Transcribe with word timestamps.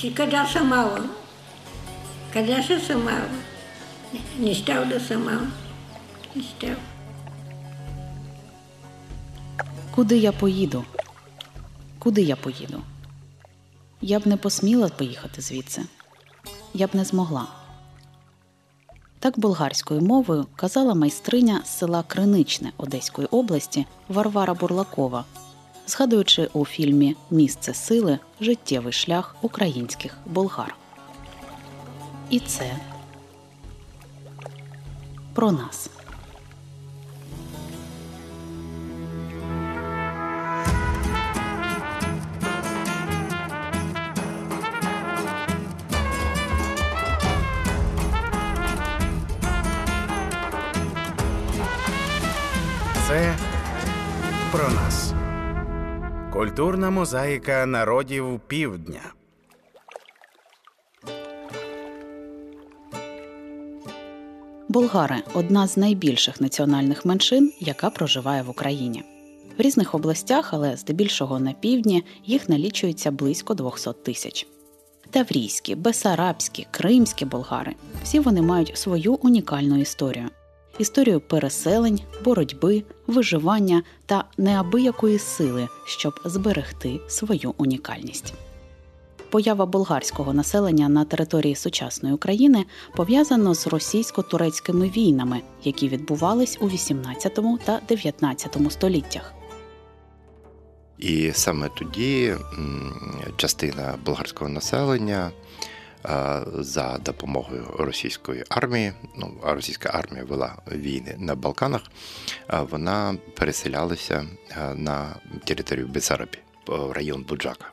Чи 0.00 0.10
когда 0.10 0.46
самого? 0.46 0.98
Когда 2.32 2.62
же 2.62 2.80
самого? 2.80 3.28
Не 4.38 4.54
став 4.54 4.88
до 4.88 5.00
самого. 5.00 5.46
Не 6.34 6.42
став. 6.42 6.76
Куди 9.94 10.18
я 10.18 10.32
поїду? 10.32 10.84
Куди 11.98 12.22
я 12.22 12.36
поїду? 12.36 12.82
Я 14.00 14.20
б 14.20 14.26
не 14.26 14.36
посміла 14.36 14.88
поїхати 14.88 15.42
звідси. 15.42 15.82
Я 16.74 16.86
б 16.86 16.90
не 16.92 17.04
змогла. 17.04 17.46
Так 19.18 19.38
болгарською 19.38 20.00
мовою 20.00 20.46
казала 20.56 20.94
майстриня 20.94 21.62
з 21.64 21.78
села 21.78 22.04
Криничне 22.06 22.72
Одеської 22.76 23.28
області 23.30 23.86
Варвара 24.08 24.54
Бурлакова, 24.54 25.24
згадуючи 25.86 26.48
у 26.52 26.64
фільмі 26.64 27.16
Місце 27.30 27.74
сили 27.74 28.18
життєвий 28.40 28.92
шлях 28.92 29.36
українських 29.42 30.16
болгар. 30.26 30.74
І 32.30 32.40
це 32.40 32.76
про 35.34 35.52
нас. 35.52 35.90
Це 53.08 53.34
про 54.52 54.68
нас. 54.68 55.19
Культурна 56.40 56.90
мозаїка 56.90 57.66
народів 57.66 58.40
півдня. 58.46 59.00
Болгари 64.68 65.16
одна 65.34 65.66
з 65.66 65.76
найбільших 65.76 66.40
національних 66.40 67.04
меншин, 67.04 67.52
яка 67.60 67.90
проживає 67.90 68.42
в 68.42 68.50
Україні. 68.50 69.04
В 69.58 69.60
різних 69.60 69.94
областях, 69.94 70.54
але 70.54 70.76
здебільшого 70.76 71.40
на 71.40 71.52
півдні, 71.52 72.04
їх 72.24 72.48
налічується 72.48 73.10
близько 73.10 73.54
200 73.54 73.90
тисяч. 74.04 74.46
Таврійські, 75.10 75.74
бесарабські, 75.74 76.66
кримські 76.70 77.24
болгари 77.24 77.74
всі 78.02 78.20
вони 78.20 78.42
мають 78.42 78.76
свою 78.76 79.14
унікальну 79.14 79.80
історію: 79.80 80.28
історію 80.80 81.20
переселень, 81.20 82.00
боротьби, 82.24 82.82
виживання 83.06 83.82
та 84.06 84.24
неабиякої 84.38 85.18
сили, 85.18 85.68
щоб 85.84 86.20
зберегти 86.24 87.00
свою 87.08 87.54
унікальність. 87.58 88.34
Поява 89.30 89.66
болгарського 89.66 90.32
населення 90.32 90.88
на 90.88 91.04
території 91.04 91.54
сучасної 91.54 92.14
України 92.14 92.64
пов'язано 92.96 93.54
з 93.54 93.66
російсько-турецькими 93.66 94.88
війнами, 94.96 95.40
які 95.64 95.88
відбувались 95.88 96.58
у 96.60 96.68
18 96.68 97.38
та 97.64 97.80
19 97.88 98.56
століттях. 98.70 99.34
І 100.98 101.32
саме 101.32 101.68
тоді 101.78 102.34
частина 103.36 103.94
болгарського 104.04 104.50
населення 104.50 105.30
за 106.58 106.98
допомогою 106.98 107.66
російської 107.78 108.44
армії, 108.48 108.92
ну 109.16 109.34
а 109.44 109.54
російська 109.54 109.90
армія 109.92 110.24
вела 110.24 110.56
війни 110.72 111.16
на 111.18 111.34
Балканах, 111.34 111.82
е, 112.48 112.60
вона 112.70 113.16
переселялася 113.36 114.26
е, 114.50 114.74
на 114.74 115.16
територію 115.44 115.86
Бесарабі, 115.86 116.38
в 116.66 116.92
район 116.92 117.22
Буджака. 117.22 117.66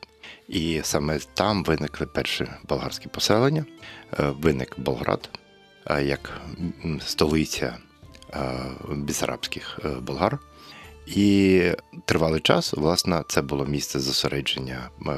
І 0.48 0.82
саме 0.84 1.20
там 1.34 1.64
виникли 1.64 2.06
перші 2.06 2.48
болгарські 2.70 3.10
поселення, 3.10 3.66
Е, 4.20 4.30
виник 4.30 4.80
Болград 4.80 5.30
е, 5.90 6.04
як 6.04 6.42
столиця 7.00 7.78
е, 8.34 8.40
бесарабських 8.92 9.80
е, 9.86 9.90
болгар. 9.90 10.40
І 11.16 11.62
тривалий 12.06 12.42
час, 12.42 12.74
власне, 12.74 13.24
це 13.28 13.42
було 13.42 13.66
місце 13.66 14.00
зосередження 14.00 14.90
е, 15.08 15.16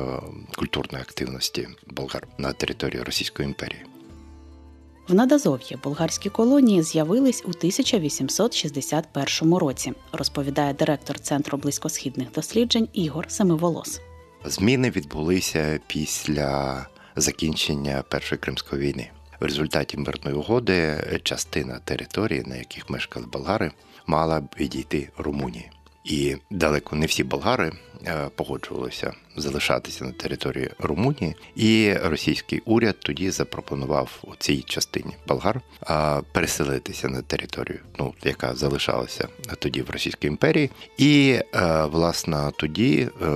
культурної 0.55 1.01
активності 1.01 1.67
болгар 1.87 2.27
на 2.37 2.53
території 2.53 3.03
Російської 3.03 3.47
імперії. 3.47 3.85
В 5.07 5.13
Надазов'ї 5.13 5.77
болгарські 5.83 6.29
колонії 6.29 6.83
з'явились 6.83 7.43
у 7.45 7.49
1861 7.49 9.53
році, 9.53 9.93
розповідає 10.11 10.73
директор 10.73 11.19
Центру 11.19 11.57
близькосхідних 11.57 12.31
досліджень 12.31 12.87
Ігор 12.93 13.31
Семиволос. 13.31 14.01
Зміни 14.45 14.89
відбулися 14.89 15.79
після 15.87 16.85
закінчення 17.15 18.03
Першої 18.09 18.39
Кримської 18.39 18.81
війни. 18.81 19.09
В 19.39 19.45
результаті 19.45 19.97
мирної 19.97 20.35
угоди 20.35 21.03
частина 21.23 21.79
території, 21.79 22.43
на 22.45 22.55
яких 22.55 22.89
мешкали 22.89 23.25
болгари, 23.25 23.71
мала 24.07 24.43
відійти 24.59 25.09
Румунії. 25.17 25.71
І 26.03 26.35
далеко 26.51 26.95
не 26.95 27.05
всі 27.05 27.23
болгари 27.23 27.71
е, 28.05 28.29
погоджувалися 28.35 29.13
залишатися 29.35 30.05
на 30.05 30.11
території 30.11 30.69
Румунії, 30.79 31.35
і 31.55 31.93
російський 31.93 32.61
уряд 32.65 32.99
тоді 32.99 33.31
запропонував 33.31 34.19
у 34.23 34.35
цій 34.35 34.61
частині 34.61 35.13
болгар 35.27 35.61
переселитися 36.31 37.09
на 37.09 37.21
територію, 37.21 37.79
ну 37.99 38.13
яка 38.23 38.55
залишалася 38.55 39.27
тоді 39.59 39.81
в 39.81 39.89
Російській 39.89 40.27
імперії, 40.27 40.69
і 40.97 41.39
е, 41.55 41.85
власне 41.85 42.51
тоді 42.57 43.09
е, 43.21 43.27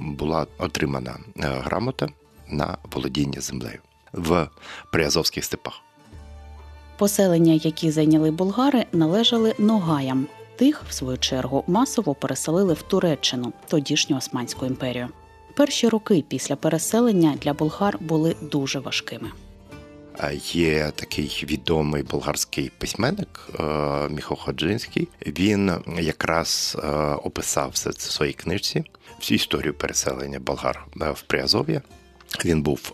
була 0.00 0.46
отримана 0.58 1.18
грамота 1.36 2.08
на 2.48 2.76
володіння 2.92 3.40
землею 3.40 3.78
в 4.12 4.48
Приазовських 4.92 5.44
степах. 5.44 5.80
Поселення, 6.98 7.52
які 7.52 7.90
зайняли 7.90 8.30
болгари, 8.30 8.86
належали 8.92 9.54
ногаям. 9.58 10.26
Тих, 10.58 10.82
в 10.88 10.92
свою 10.92 11.18
чергу, 11.18 11.64
масово 11.66 12.14
переселили 12.14 12.74
в 12.74 12.82
Туреччину, 12.82 13.52
тодішню 13.68 14.16
Османську 14.16 14.66
імперію. 14.66 15.08
Перші 15.54 15.88
роки 15.88 16.24
після 16.28 16.56
переселення 16.56 17.34
для 17.42 17.52
болгар 17.52 17.98
були 18.00 18.36
дуже 18.42 18.78
важкими. 18.78 19.30
Є 20.52 20.92
такий 20.94 21.44
відомий 21.48 22.02
болгарський 22.02 22.70
письменник 22.78 23.48
е, 23.60 23.62
Міхо 24.08 24.36
Ходжинський. 24.36 25.08
Він 25.26 25.72
якраз 25.98 26.76
е, 26.82 26.88
описав 27.14 27.70
все 27.70 27.92
це 27.92 28.08
в 28.08 28.12
своїй 28.12 28.32
книжці, 28.32 28.84
всю 29.20 29.36
історію 29.36 29.74
переселення 29.74 30.38
болгар 30.38 30.86
е, 31.02 31.10
в 31.10 31.22
Приазов'я. 31.22 31.82
Він 32.44 32.62
був 32.62 32.92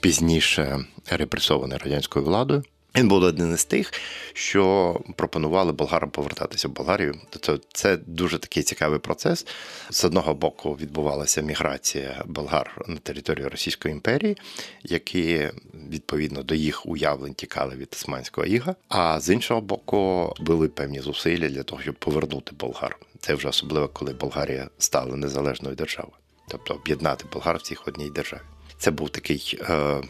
пізніше 0.00 0.84
репресований 1.10 1.78
радянською 1.78 2.24
владою. 2.24 2.62
Він 2.96 3.08
був 3.08 3.22
один 3.22 3.54
із 3.54 3.64
тих, 3.64 3.92
що 4.32 4.94
пропонували 5.16 5.72
болгарам 5.72 6.10
повертатися 6.10 6.68
в 6.68 6.70
Болгарію. 6.70 7.20
Тобто 7.30 7.60
це 7.72 7.96
дуже 7.96 8.38
такий 8.38 8.62
цікавий 8.62 8.98
процес. 8.98 9.46
З 9.90 10.04
одного 10.04 10.34
боку 10.34 10.74
відбувалася 10.80 11.42
міграція 11.42 12.22
болгар 12.26 12.84
на 12.88 12.96
територію 12.96 13.48
Російської 13.48 13.92
імперії, 13.92 14.36
які 14.82 15.50
відповідно 15.90 16.42
до 16.42 16.54
їх 16.54 16.86
уявлень 16.86 17.34
тікали 17.34 17.74
від 17.76 17.88
Османського 17.92 18.46
іга. 18.46 18.74
А 18.88 19.20
з 19.20 19.30
іншого 19.30 19.60
боку, 19.60 20.32
були 20.40 20.68
певні 20.68 21.00
зусилля 21.00 21.48
для 21.48 21.62
того, 21.62 21.82
щоб 21.82 21.94
повернути 21.94 22.52
болгар. 22.58 22.98
Це 23.20 23.34
вже 23.34 23.48
особливо, 23.48 23.88
коли 23.88 24.12
Болгарія 24.12 24.68
стала 24.78 25.16
незалежною 25.16 25.76
державою, 25.76 26.16
тобто 26.48 26.74
об'єднати 26.74 27.24
болгар 27.32 27.56
всіх 27.56 27.86
в 27.86 27.88
одній 27.88 28.10
державі. 28.10 28.40
Це 28.78 28.90
був 28.90 29.10
такий 29.10 29.58
е, 29.60 30.02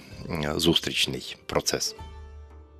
зустрічний 0.56 1.36
процес. 1.46 1.96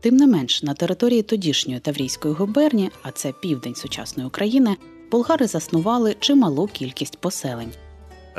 Тим 0.05 0.17
не 0.17 0.27
менш, 0.27 0.63
на 0.63 0.75
території 0.75 1.23
тодішньої 1.23 1.81
Таврійської 1.81 2.35
губернії, 2.35 2.91
а 3.03 3.11
це 3.11 3.33
південь 3.33 3.75
сучасної 3.75 4.27
України, 4.27 4.77
болгари 5.11 5.47
заснували 5.47 6.17
чималу 6.21 6.67
кількість 6.67 7.19
поселень. 7.19 7.73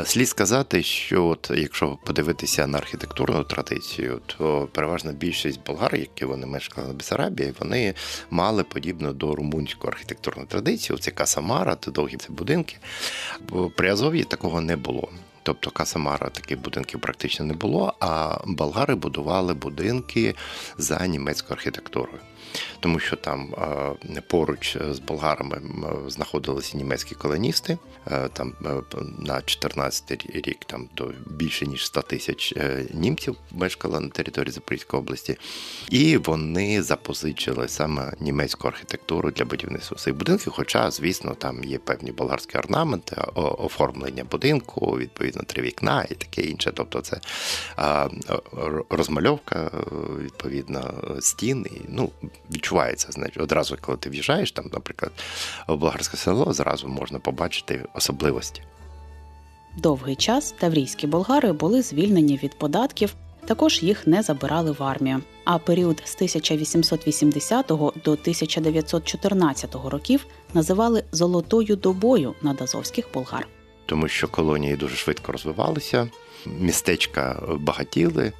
Слід 0.05 0.29
сказати, 0.29 0.83
що 0.83 1.25
от 1.25 1.51
якщо 1.55 1.97
подивитися 2.05 2.67
на 2.67 2.77
архітектурну 2.77 3.43
традицію, 3.43 4.21
то 4.25 4.69
переважна 4.71 5.11
більшість 5.11 5.59
болгар, 5.65 5.95
які 5.95 6.25
вони 6.25 6.45
мешкали 6.45 6.87
на 6.87 6.93
Бесарабії, 6.93 7.53
вони 7.59 7.93
мали 8.29 8.63
подібну 8.63 9.13
до 9.13 9.35
румунської 9.35 9.93
архітектурної 9.93 10.47
традиції. 10.47 10.99
Це 10.99 11.11
Касамара, 11.11 11.77
це 11.81 11.91
довгі 11.91 12.17
ці 12.17 12.31
будинки. 12.31 12.75
При 13.75 13.89
Азов'ї 13.89 14.23
такого 14.23 14.61
не 14.61 14.75
було. 14.75 15.09
Тобто 15.45 15.71
Касамара 15.71 16.29
таких 16.29 16.61
будинків 16.61 16.99
практично 17.01 17.45
не 17.45 17.53
було, 17.53 17.93
а 17.99 18.37
болгари 18.45 18.95
будували 18.95 19.53
будинки 19.53 20.35
за 20.77 21.07
німецькою 21.07 21.53
архітектурою. 21.57 22.19
тому 22.79 22.99
що 22.99 23.15
там 23.15 23.53
е, 24.15 24.21
поруч 24.21 24.77
з 24.91 24.99
болгарами 24.99 25.61
знаходилися 26.07 26.77
німецькі 26.77 27.15
колоністи. 27.15 27.77
Е, 28.11 28.29
Там 28.33 28.53
е, 28.65 28.69
на 29.19 29.41
14 29.41 30.25
рік 30.33 30.65
там 30.65 30.89
до 30.95 31.11
більше 31.25 31.67
ніж 31.67 31.85
100 31.85 32.01
тисяч 32.01 32.53
е, 32.57 32.85
німців 32.93 33.35
мешкало 33.51 33.99
на 33.99 34.09
території 34.09 34.51
Запорізької 34.51 35.01
області, 35.01 35.37
і 35.89 36.17
вони 36.17 36.83
запозичили 36.83 37.67
саме 37.67 38.13
німецьку 38.19 38.67
архітектуру 38.67 39.31
для 39.31 39.45
будівництва 39.45 39.97
цих 39.97 40.15
будинків. 40.15 40.53
Хоча, 40.55 40.91
звісно, 40.91 41.35
там 41.35 41.63
є 41.63 41.77
певні 41.77 42.11
болгарські 42.11 42.57
орнаменти, 42.57 43.15
оформлення 43.35 44.23
будинку, 44.31 44.97
відповідно, 44.97 45.34
три 45.43 45.61
вікна 45.61 46.05
і 46.11 46.13
таке 46.15 46.41
інше. 46.41 46.71
Тобто, 46.75 47.01
це 47.01 47.19
розмальовка, 48.89 49.71
відповідно, 50.19 50.93
стін. 51.19 51.65
І, 51.71 51.81
ну, 51.89 52.09
відчувається, 52.51 53.07
значить, 53.11 53.41
одразу, 53.41 53.77
коли 53.81 53.97
ти 53.97 54.09
в'їжджаєш, 54.09 54.51
там, 54.51 54.69
наприклад, 54.73 55.11
в 55.67 55.75
болгарське 55.75 56.17
село, 56.17 56.53
зразу 56.53 56.87
можна 56.87 57.19
побачити 57.19 57.85
особливості. 57.93 58.61
Довгий 59.77 60.15
час 60.15 60.51
таврійські 60.59 61.07
болгари 61.07 61.53
були 61.53 61.81
звільнені 61.81 62.39
від 62.43 62.59
податків, 62.59 63.13
також 63.45 63.83
їх 63.83 64.07
не 64.07 64.23
забирали 64.23 64.71
в 64.71 64.83
армію. 64.83 65.21
А 65.45 65.57
період 65.57 66.01
з 66.05 66.15
1880 66.15 67.65
до 67.67 68.11
1914 68.11 69.75
років 69.85 70.25
називали 70.53 71.03
золотою 71.11 71.75
добою 71.75 72.35
надазовських 72.41 73.05
болгар. 73.13 73.47
Тому 73.85 74.07
що 74.07 74.27
колонії 74.27 74.75
дуже 74.75 74.95
швидко 74.95 75.31
розвивалися, 75.31 76.09
містечка 76.45 77.41
багатіли. 77.59 78.33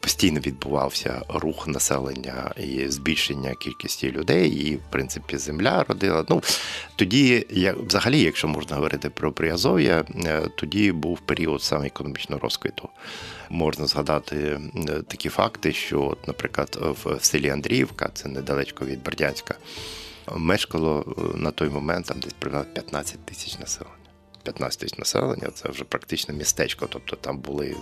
Постійно 0.00 0.40
відбувався 0.40 1.22
рух 1.28 1.66
населення 1.66 2.50
і 2.56 2.88
збільшення 2.88 3.54
кількості 3.54 4.12
людей, 4.12 4.50
і 4.50 4.76
в 4.76 4.80
принципі 4.90 5.36
земля 5.36 5.84
родила. 5.88 6.24
Ну 6.28 6.42
тоді, 6.96 7.46
як 7.50 7.76
взагалі, 7.76 8.20
якщо 8.20 8.48
можна 8.48 8.76
говорити 8.76 9.10
про 9.10 9.32
Приазов'я, 9.32 10.04
е, 10.24 10.42
тоді 10.54 10.92
був 10.92 11.20
період 11.20 11.62
саме 11.62 11.86
економічного 11.86 12.40
розквіту. 12.40 12.88
Можна 13.50 13.86
згадати 13.86 14.60
е, 14.76 15.02
такі 15.08 15.28
факти, 15.28 15.72
що, 15.72 16.16
наприклад, 16.26 16.78
в 17.04 17.24
селі 17.24 17.50
Андріївка, 17.50 18.10
це 18.14 18.28
недалечко 18.28 18.84
від 18.84 19.02
Бердянська, 19.02 19.54
мешкало 20.36 21.14
е, 21.18 21.38
на 21.38 21.50
той 21.50 21.68
момент 21.68 22.06
там 22.06 22.20
десь 22.20 22.32
приблизно 22.32 22.72
15 22.74 23.26
тисяч 23.26 23.58
населення. 23.58 23.99
15 24.42 24.80
тисяч 24.80 24.98
населення, 24.98 25.50
це 25.54 25.68
вже 25.68 25.84
практично 25.84 26.34
містечко. 26.34 26.86
Тобто 26.90 27.16
там 27.16 27.38
були 27.38 27.76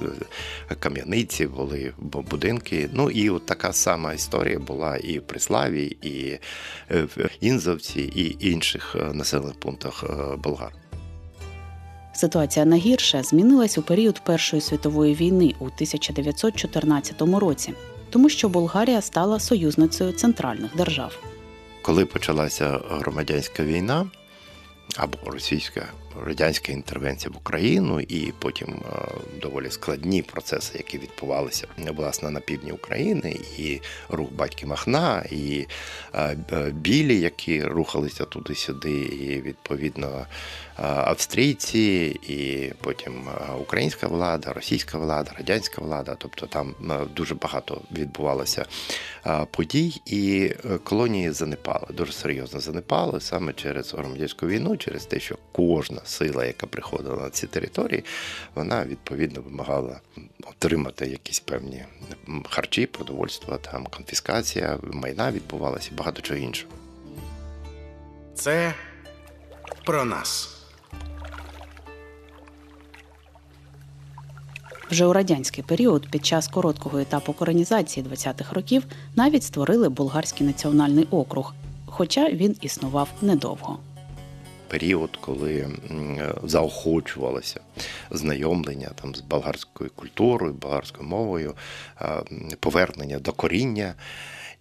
е, 0.70 0.74
кам'яниці, 0.74 1.46
були 1.46 1.92
будинки. 1.98 2.88
Ну 2.92 3.10
і 3.10 3.30
от 3.30 3.46
така 3.46 3.72
сама 3.72 4.12
історія 4.12 4.58
була 4.58 4.96
і 4.96 5.18
в 5.18 5.22
Приславі, 5.22 5.96
і 6.02 6.38
е, 6.90 7.02
в 7.02 7.30
Інзовці, 7.40 8.00
і 8.00 8.50
інших 8.50 8.96
е, 8.96 9.12
населених 9.12 9.60
пунктах 9.60 10.04
болгар. 10.38 10.72
Ситуація 12.12 12.64
на 12.64 12.76
гірше 12.76 13.22
змінилась 13.22 13.78
у 13.78 13.82
період 13.82 14.24
Першої 14.24 14.62
світової 14.62 15.14
війни 15.14 15.54
у 15.58 15.64
1914 15.64 17.22
році, 17.22 17.74
тому 18.10 18.28
що 18.28 18.48
Болгарія 18.48 19.00
стала 19.00 19.40
союзницею 19.40 20.12
центральних 20.12 20.76
держав. 20.76 21.18
Коли 21.82 22.06
почалася 22.06 22.80
громадянська 22.90 23.62
війна 23.64 24.10
або 24.96 25.18
російська 25.26 25.86
радянська 26.26 26.72
інтервенція 26.72 27.30
в 27.34 27.36
Україну, 27.36 28.00
і 28.00 28.32
потім 28.38 28.68
е, 28.68 29.08
доволі 29.40 29.70
складні 29.70 30.22
процеси, 30.22 30.78
які 30.78 30.98
відбувалися 30.98 31.66
власне 31.96 32.30
на 32.30 32.40
півдні 32.40 32.72
України, 32.72 33.36
і 33.58 33.80
рух 34.08 34.32
батьки 34.32 34.66
Махна, 34.66 35.24
і 35.30 35.66
е, 36.14 36.36
білі, 36.72 37.20
які 37.20 37.62
рухалися 37.62 38.24
туди-сюди, 38.24 39.00
і 39.00 39.42
відповідно 39.42 40.06
е, 40.08 40.26
австрійці, 40.82 42.16
і 42.28 42.72
потім 42.80 43.12
українська 43.60 44.06
влада, 44.06 44.52
російська 44.52 44.98
влада, 44.98 45.32
радянська 45.38 45.82
влада. 45.82 46.16
Тобто 46.18 46.46
там 46.46 46.74
дуже 47.16 47.34
багато 47.34 47.80
відбувалося 47.92 48.66
подій, 49.50 50.00
і 50.06 50.52
колонії 50.84 51.30
занепали, 51.30 51.86
дуже 51.90 52.12
серйозно 52.12 52.60
занепали 52.60 53.20
саме 53.20 53.52
через 53.52 53.94
громадянську 53.94 54.46
війну, 54.46 54.76
через 54.76 55.06
те, 55.06 55.20
що 55.20 55.38
кожна 55.52 56.00
сила, 56.08 56.44
яка 56.44 56.66
приходила 56.66 57.16
на 57.16 57.30
ці 57.30 57.46
території, 57.46 58.04
вона 58.54 58.84
відповідно 58.84 59.40
вимагала 59.40 60.00
отримати 60.46 61.06
якісь 61.06 61.40
певні 61.40 61.84
харчі, 62.50 62.86
продовольства, 62.86 63.58
там 63.58 63.86
конфіскація, 63.86 64.78
майна 64.82 65.32
відбувалася 65.32 65.90
і 65.92 65.94
багато 65.94 66.22
чого 66.22 66.40
іншого. 66.40 66.72
Це 68.34 68.74
про 69.84 70.04
нас. 70.04 70.58
Вже 74.90 75.06
у 75.06 75.12
радянський 75.12 75.64
період, 75.64 76.08
під 76.10 76.26
час 76.26 76.48
короткого 76.48 76.98
етапу 76.98 77.32
коронізації 77.32 78.06
20-х 78.06 78.52
років, 78.52 78.84
навіть 79.16 79.42
створили 79.42 79.88
болгарський 79.88 80.46
національний 80.46 81.08
округ, 81.10 81.54
хоча 81.86 82.30
він 82.30 82.56
існував 82.60 83.08
недовго. 83.22 83.78
Період, 84.68 85.16
коли 85.16 85.68
заохочувалося 86.42 87.60
знайомлення 88.10 88.90
там 89.02 89.14
з 89.14 89.20
болгарською 89.20 89.90
культурою, 89.94 90.52
болгарською 90.52 91.08
мовою, 91.08 91.54
е, 92.00 92.22
повернення 92.60 93.18
до 93.18 93.32
коріння. 93.32 93.94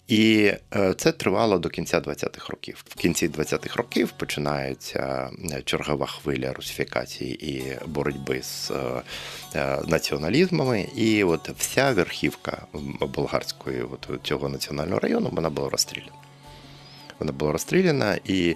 І 0.08 0.54
е, 0.76 0.94
це 0.94 1.12
тривало 1.12 1.60
до 1.60 1.70
кінця 1.70 2.00
20-х 2.00 2.50
років. 2.50 2.86
В 2.90 2.96
кінці 2.96 3.30
20-х 3.30 3.76
років 3.76 4.12
починається 4.12 5.30
е, 5.52 5.62
чергова 5.66 6.06
хвиля 6.06 6.54
русифікації 6.54 7.50
і 7.52 7.78
боротьби 7.86 8.42
з 8.42 8.72
націоналізмами. 9.88 10.88
І 10.96 11.24
от 11.24 11.50
вся 11.50 11.92
верхівка 11.92 12.66
болгарської 13.16 13.82
от 13.82 14.10
цього 14.24 14.50
національного 14.50 15.00
району 15.00 15.30
вона 15.34 15.50
була 15.50 15.70
розстріляна. 15.70 16.27
Вона 17.20 17.32
була 17.32 17.52
розстріляна, 17.52 18.20
і 18.26 18.56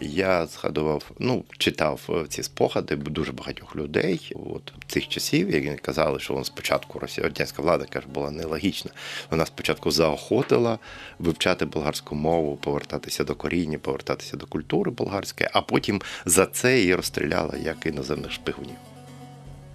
я 0.00 0.46
згадував, 0.46 1.10
ну, 1.18 1.44
читав 1.58 2.00
е, 2.10 2.24
ці 2.28 2.42
спогади 2.42 2.96
дуже 2.96 3.32
багатьох 3.32 3.76
людей 3.76 4.32
от 4.52 4.72
цих 4.86 5.08
часів, 5.08 5.50
які 5.50 5.70
казали, 5.82 6.20
що 6.20 6.34
вон 6.34 6.44
спочатку 6.44 7.00
радянська 7.16 7.62
влада 7.62 7.84
каже, 7.84 8.06
була 8.14 8.30
нелогічна. 8.30 8.90
Вона 9.30 9.46
спочатку 9.46 9.90
заохотила 9.90 10.78
вивчати 11.18 11.64
болгарську 11.64 12.14
мову, 12.14 12.56
повертатися 12.56 13.24
до 13.24 13.34
коріння, 13.34 13.78
повертатися 13.78 14.36
до 14.36 14.46
культури 14.46 14.90
болгарської, 14.90 15.50
а 15.52 15.60
потім 15.60 16.02
за 16.24 16.46
це 16.46 16.78
її 16.78 16.94
розстріляла 16.94 17.54
як 17.64 17.86
іноземних 17.86 18.32
шпигунів. 18.32 18.76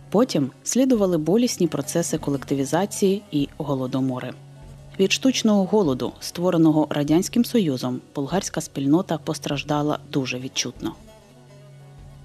Потім 0.10 0.52
слідували 0.64 1.18
болісні 1.18 1.68
процеси 1.68 2.18
колективізації 2.18 3.22
і 3.32 3.50
голодомори. 3.58 4.34
Від 5.00 5.12
штучного 5.12 5.66
голоду, 5.66 6.14
створеного 6.20 6.88
радянським 6.90 7.46
союзом, 7.46 8.02
болгарська 8.16 8.62
спільнота 8.62 9.18
постраждала 9.18 10.00
дуже 10.12 10.40
відчутно. 10.40 10.96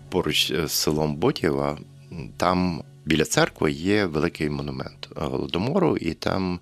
поруч 0.08 0.52
з 0.52 0.72
селом 0.72 1.16
Ботєва, 1.16 1.78
там 2.37 2.82
біля 3.04 3.25
церкви 3.25 3.72
є 3.72 4.06
великий 4.06 4.50
монумент 4.50 5.08
голодомору, 5.16 5.96
і 5.96 6.14
там, 6.14 6.60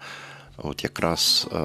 от 0.57 0.85
якраз 0.85 1.49
е, 1.53 1.57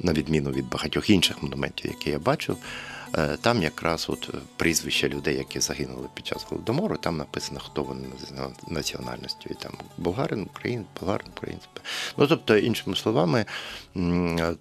на 0.00 0.12
відміну 0.12 0.50
від 0.50 0.68
багатьох 0.68 1.10
інших 1.10 1.42
монументів, 1.42 1.90
які 1.90 2.10
я 2.10 2.18
бачив, 2.18 2.56
е, 2.56 2.93
там 3.40 3.62
якраз 3.62 4.06
от 4.08 4.30
прізвища 4.56 5.08
людей, 5.08 5.36
які 5.36 5.60
загинули 5.60 6.08
під 6.14 6.26
час 6.26 6.46
голодомору, 6.50 6.96
там 6.96 7.16
написано, 7.16 7.60
хто 7.60 7.82
вони 7.82 8.08
національністю. 8.68 9.50
І 9.50 9.54
там 9.54 9.72
болгарин, 9.98 10.42
українець, 10.42 10.86
болгарин, 11.00 11.26
українець. 11.36 11.68
Ну 12.16 12.26
тобто, 12.26 12.56
іншими 12.56 12.96
словами, 12.96 13.44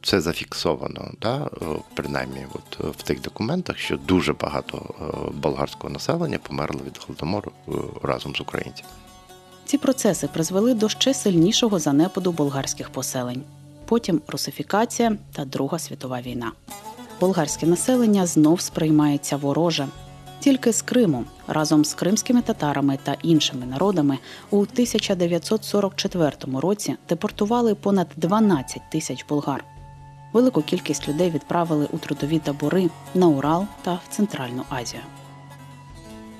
це 0.02 0.22
зафіксовано, 0.22 1.12
да? 1.22 1.50
е, 1.62 1.66
принаймні, 1.94 2.46
от 2.54 2.86
е, 2.86 2.90
в 2.90 3.04
тих 3.04 3.22
документах, 3.22 3.78
що 3.78 3.98
дуже 3.98 4.34
багато 4.34 4.78
е, 4.78 5.04
болгарського 5.34 5.94
населення 5.94 6.38
померло 6.38 6.82
від 6.86 7.00
голодомору 7.08 7.52
е, 7.68 7.72
разом 8.04 8.36
з 8.36 8.42
українцями. 8.42 8.90
Ці 9.66 9.78
процеси 9.78 10.28
призвели 10.28 10.74
до 10.74 10.90
ще 10.90 11.14
сильнішого 11.14 11.80
занепаду 11.80 12.32
болгарських 12.32 12.90
поселень. 12.90 13.44
Потім 13.86 14.22
русифікація 14.28 15.18
та 15.34 15.46
Друга 15.46 15.80
світова 15.80 16.22
війна. 16.22 16.52
Болгарське 17.24 17.66
населення 17.66 18.26
знов 18.26 18.62
сприймається 18.62 19.38
вороже. 19.38 19.88
Тільки 20.40 20.74
з 20.74 20.82
Криму 20.82 21.26
разом 21.48 21.86
з 21.86 21.94
кримськими 21.94 22.42
татарами 22.42 23.00
та 23.04 23.16
іншими 23.22 23.66
народами 23.66 24.18
у 24.50 24.60
1944 24.60 26.32
році 26.60 26.96
депортували 27.10 27.76
понад 27.76 28.08
12 28.18 28.82
тисяч 28.92 29.26
болгар. 29.30 29.66
Велику 30.34 30.62
кількість 30.62 31.08
людей 31.08 31.30
відправили 31.30 31.88
у 31.92 31.98
трудові 31.98 32.40
табори 32.40 32.90
на 33.14 33.28
Урал 33.28 33.66
та 33.82 33.94
в 33.94 34.16
Центральну 34.16 34.64
Азію. 34.70 35.02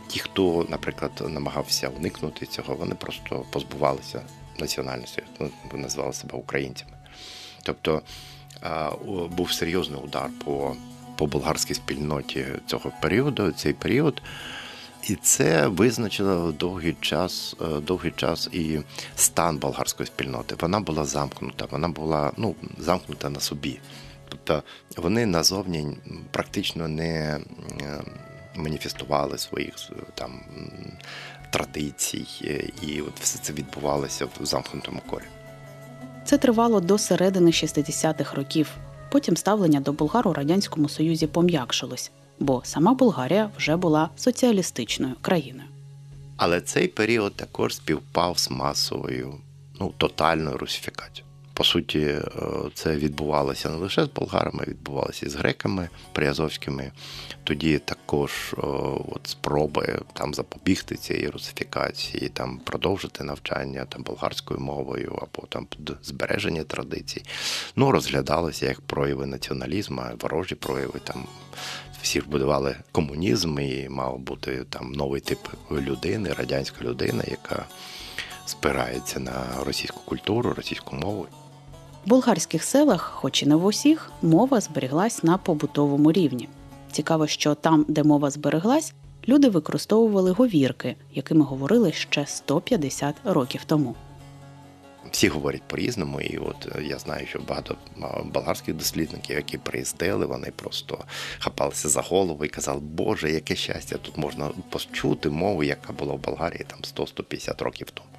Ті, 0.08 0.20
хто, 0.20 0.66
наприклад, 0.70 1.12
намагався 1.30 1.90
уникнути 1.98 2.46
цього, 2.46 2.76
вони 2.76 2.96
просто 2.96 3.46
позбувалися 3.50 4.22
національності, 4.60 5.24
ну, 5.40 5.50
вони 5.72 5.84
називали 5.84 6.14
себе 6.14 6.38
українцями. 6.38 6.94
Тобто 7.64 8.02
був 9.32 9.52
серйозний 9.52 10.00
удар 10.04 10.30
по, 10.46 10.76
по 11.18 11.28
болгарській 11.28 11.74
спільноті 11.74 12.46
цього 12.68 12.92
періоду, 13.02 13.52
цей 13.52 13.74
період. 13.74 14.22
І 15.10 15.16
це 15.16 15.68
визначило 15.68 16.52
довгий 16.52 16.96
час, 17.02 17.56
е, 17.62 17.66
довгий 17.80 18.12
час 18.16 18.50
і 18.52 18.80
стан 19.16 19.58
болгарської 19.58 20.08
спільноти. 20.08 20.56
Вона 20.60 20.80
була 20.80 21.06
замкнута, 21.06 21.66
вона 21.72 21.88
була 21.88 22.32
ну, 22.38 22.56
замкнута 22.78 23.30
на 23.30 23.40
собі. 23.40 23.80
Тобто 24.30 24.64
вони 24.98 25.26
назовні 25.26 25.98
практично 26.32 26.88
не 26.88 27.40
е, 27.82 28.02
маніфестували 28.56 29.38
своїх 29.38 29.74
е, 29.92 29.96
там 30.16 30.42
традицій, 31.52 32.26
і 32.82 33.02
от 33.02 33.20
все 33.20 33.40
це 33.40 33.54
відбувалося 33.54 34.26
в 34.26 34.46
замкнутому 34.46 35.02
колі. 35.10 35.26
Це 36.26 36.38
тривало 36.38 36.80
до 36.80 36.98
середини 36.98 37.52
60-х 37.52 38.36
років. 38.36 38.70
Потім 39.12 39.38
ставлення 39.38 39.80
до 39.80 39.94
болгар 39.94 40.28
у 40.28 40.34
радянському 40.34 40.90
союзі 40.90 41.28
пом'якшилось, 41.28 42.12
бо 42.40 42.62
сама 42.66 42.94
Болгарія 42.94 43.50
вже 43.58 43.76
була 43.76 44.10
соціалістичною 44.16 45.16
країною. 45.22 45.70
Але 46.38 46.62
цей 46.62 46.88
період 46.88 47.36
також 47.36 47.76
співпав 47.76 48.40
з 48.40 48.52
масовою, 48.52 49.34
ну, 49.80 49.94
тотальною 49.98 50.58
русифікацією. 50.58 51.33
По 51.54 51.64
суті, 51.64 52.00
е, 52.00 52.22
це 52.74 52.96
відбувалося 52.96 53.70
не 53.70 53.76
лише 53.76 54.06
з 54.06 54.10
болгарами, 54.10 54.64
відбувалося 54.68 55.26
і 55.26 55.30
з 55.30 55.36
греками 55.36 55.90
приазовськими. 56.12 56.92
Тоді 57.44 57.80
також 57.80 58.32
е, 58.54 58.62
от 59.12 59.22
спроби 59.24 60.00
там 60.14 60.34
запобігти 60.34 60.96
цієї 60.96 61.30
русифікації, 61.30 62.30
там 62.30 62.60
продовжити 62.64 63.24
навчання 63.24 63.86
там 63.90 64.04
болгарською 64.04 64.60
мовою 64.60 65.20
або 65.22 65.48
там 65.48 65.68
збереження 66.04 66.64
традицій. 66.64 67.24
Ну, 67.76 67.92
розглядалося 67.92 68.66
як 68.66 68.82
прояви 68.82 69.26
націоналізму, 69.26 70.02
ворожі 70.22 70.56
прояви 70.56 71.00
там 71.04 71.26
всі 72.02 72.22
ж 72.22 72.28
будували 72.28 72.76
комунізм, 72.92 73.60
і 73.60 73.90
мав 73.90 74.20
бути 74.20 74.66
там 74.70 74.92
новий 74.92 75.22
тип 75.22 75.40
людини, 75.72 76.34
радянська 76.34 76.86
людина, 76.86 77.24
яка 77.28 77.66
спирається 78.46 79.20
на 79.20 79.64
російську 79.66 80.02
культуру, 80.06 80.54
російську 80.54 80.96
мову. 80.96 81.28
В 82.06 82.10
болгарських 82.10 82.64
селах, 82.64 83.02
хоч 83.02 83.44
і 83.44 83.46
не 83.46 83.56
в 83.56 83.66
усіх, 83.66 84.12
мова 84.22 84.62
зберіглась 84.62 85.24
на 85.24 85.38
побутовому 85.38 86.12
рівні. 86.12 86.50
Цікаво, 86.92 87.28
що 87.28 87.56
там, 87.56 87.86
де 87.88 88.04
мова 88.04 88.30
збереглась, 88.30 88.94
люди 89.28 89.50
використовували 89.50 90.32
говірки, 90.32 90.96
якими 91.14 91.46
говорили 91.46 91.92
ще 91.92 92.26
150 92.26 93.16
років 93.24 93.62
тому. 93.66 93.96
Всі 95.12 95.28
говорять 95.28 95.64
по-різному, 95.68 96.22
і 96.22 96.38
от 96.38 96.68
е, 96.76 96.84
я 96.84 97.00
знаю, 97.00 97.28
що 97.28 97.40
багато 97.40 97.76
болгарських 98.26 98.76
дослідників, 98.76 99.36
які 99.36 99.58
приїздили, 99.58 100.26
вони 100.26 100.52
просто 100.56 101.00
хапалися 101.40 101.90
за 101.90 102.02
голову 102.02 102.46
і 102.46 102.50
казали, 102.50 102.80
Боже, 102.80 103.32
яке 103.32 103.56
щастя, 103.56 103.98
тут 103.98 104.18
можна 104.18 104.52
почути 104.70 105.30
мову, 105.30 105.64
яка 105.64 105.94
була 105.94 106.14
в 106.14 106.20
Болгарії 106.20 106.66
там 106.68 106.80
100-150 107.06 107.64
років 107.64 107.92
тому. 107.92 108.10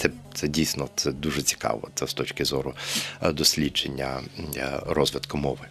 Це, 0.00 0.10
це 0.34 0.48
дійсно 0.48 0.88
це 0.94 1.12
дуже 1.12 1.42
цікаво. 1.42 1.88
Це 1.94 2.06
з 2.06 2.14
точки 2.14 2.44
зору 2.44 2.74
е, 3.22 3.32
дослідження 3.32 4.20
е, 4.56 4.80
розвитку 4.86 5.38
мови. 5.38 5.66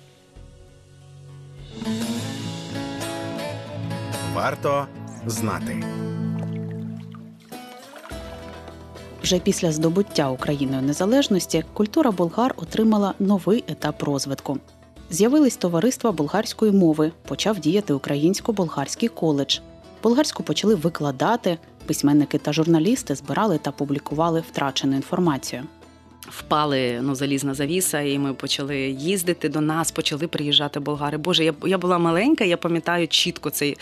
Варто 4.34 4.88
знати. 5.26 5.84
Вже 9.24 9.40
після 9.40 9.72
здобуття 9.72 10.30
Україною 10.30 10.82
незалежності 10.82 11.64
культура 11.74 12.12
болгар 12.12 12.54
отримала 12.58 13.14
новий 13.20 13.64
етап 13.68 14.04
розвитку. 14.04 14.60
З'явились 15.10 15.58
товариства 15.58 16.12
болгарської 16.12 16.72
мови, 16.72 17.12
почав 17.28 17.60
діяти 17.60 17.94
українсько-болгарський 17.94 19.10
коледж. 19.10 19.60
Болгарську 20.04 20.44
почали 20.44 20.76
викладати, 20.76 21.58
письменники 21.90 22.38
та 22.38 22.54
журналісти 22.54 23.16
збирали 23.16 23.58
та 23.58 23.72
публікували 23.72 24.42
втрачену 24.42 24.96
інформацію. 24.96 25.64
Впали 26.30 27.00
ну, 27.02 27.16
залізна 27.16 27.54
завіса, 27.54 28.02
і 28.02 28.20
ми 28.20 28.34
почали 28.34 28.78
їздити 28.90 29.50
до 29.50 29.62
нас, 29.62 29.92
почали 29.92 30.28
приїжджати 30.28 30.80
болгари. 30.80 31.18
Боже, 31.18 31.44
я, 31.44 31.54
я 31.66 31.78
була 31.78 31.98
маленька, 31.98 32.44
я 32.44 32.58
пам'ятаю 32.58 33.08
чітко 33.08 33.50
цей 33.50 33.78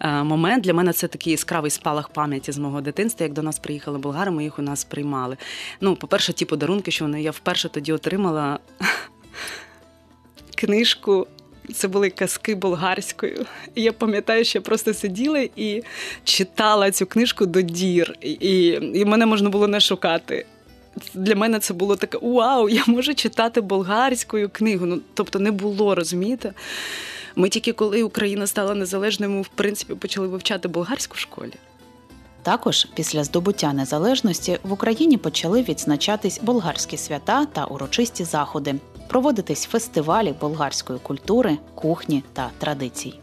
е, 0.00 0.22
момент. 0.22 0.64
Для 0.64 0.74
мене 0.74 0.92
це 0.92 1.08
такий 1.08 1.30
яскравий 1.30 1.70
спалах 1.70 2.08
пам'яті 2.08 2.52
з 2.52 2.58
мого 2.58 2.80
дитинства. 2.80 3.24
Як 3.24 3.32
до 3.32 3.42
нас 3.42 3.58
приїхали 3.58 3.98
болгари, 3.98 4.30
ми 4.30 4.44
їх 4.44 4.58
у 4.58 4.62
нас 4.62 4.84
приймали. 4.84 5.36
Ну, 5.80 5.96
по-перше, 5.96 6.32
ті 6.32 6.44
подарунки, 6.44 6.90
що 6.90 7.04
вони 7.04 7.22
я 7.22 7.30
вперше 7.30 7.68
тоді 7.68 7.92
отримала 7.92 8.58
книжку. 10.54 11.26
Це 11.74 11.88
були 11.88 12.10
казки 12.10 12.54
болгарською. 12.54 13.46
Я 13.76 13.92
пам'ятаю, 13.92 14.44
що 14.44 14.58
я 14.58 14.62
просто 14.62 14.94
сиділа 14.94 15.48
і 15.56 15.82
читала 16.24 16.90
цю 16.90 17.06
книжку 17.06 17.46
до 17.46 17.60
дір, 17.60 18.14
і, 18.20 18.66
і 18.94 19.04
мене 19.04 19.26
можна 19.26 19.50
було 19.50 19.66
не 19.68 19.80
шукати. 19.80 20.46
Для 21.14 21.34
мене 21.34 21.58
це 21.58 21.74
було 21.74 21.96
таке: 21.96 22.18
вау, 22.22 22.68
я 22.68 22.84
можу 22.86 23.14
читати 23.14 23.60
болгарською 23.60 24.48
книгу. 24.48 24.86
Ну, 24.86 25.00
тобто 25.14 25.38
не 25.38 25.50
було, 25.50 25.94
розумієте? 25.94 26.52
Ми 27.36 27.48
тільки 27.48 27.72
коли 27.72 28.02
Україна 28.02 28.46
стала 28.46 28.74
незалежною, 28.74 29.32
ми 29.32 29.42
в 29.42 29.48
принципі 29.48 29.94
почали 29.94 30.28
вивчати 30.28 30.68
болгарську 30.68 31.14
в 31.14 31.18
школі. 31.18 31.52
Також 32.42 32.86
після 32.94 33.24
здобуття 33.24 33.72
незалежності 33.72 34.58
в 34.62 34.72
Україні 34.72 35.16
почали 35.16 35.62
відзначатись 35.62 36.40
болгарські 36.42 36.96
свята 36.96 37.44
та 37.44 37.64
урочисті 37.64 38.24
заходи, 38.24 38.74
проводитись 39.10 39.64
фестивалі 39.64 40.34
болгарської 40.40 40.98
культури, 40.98 41.58
кухні 41.74 42.24
та 42.32 42.50
традицій. 42.58 43.14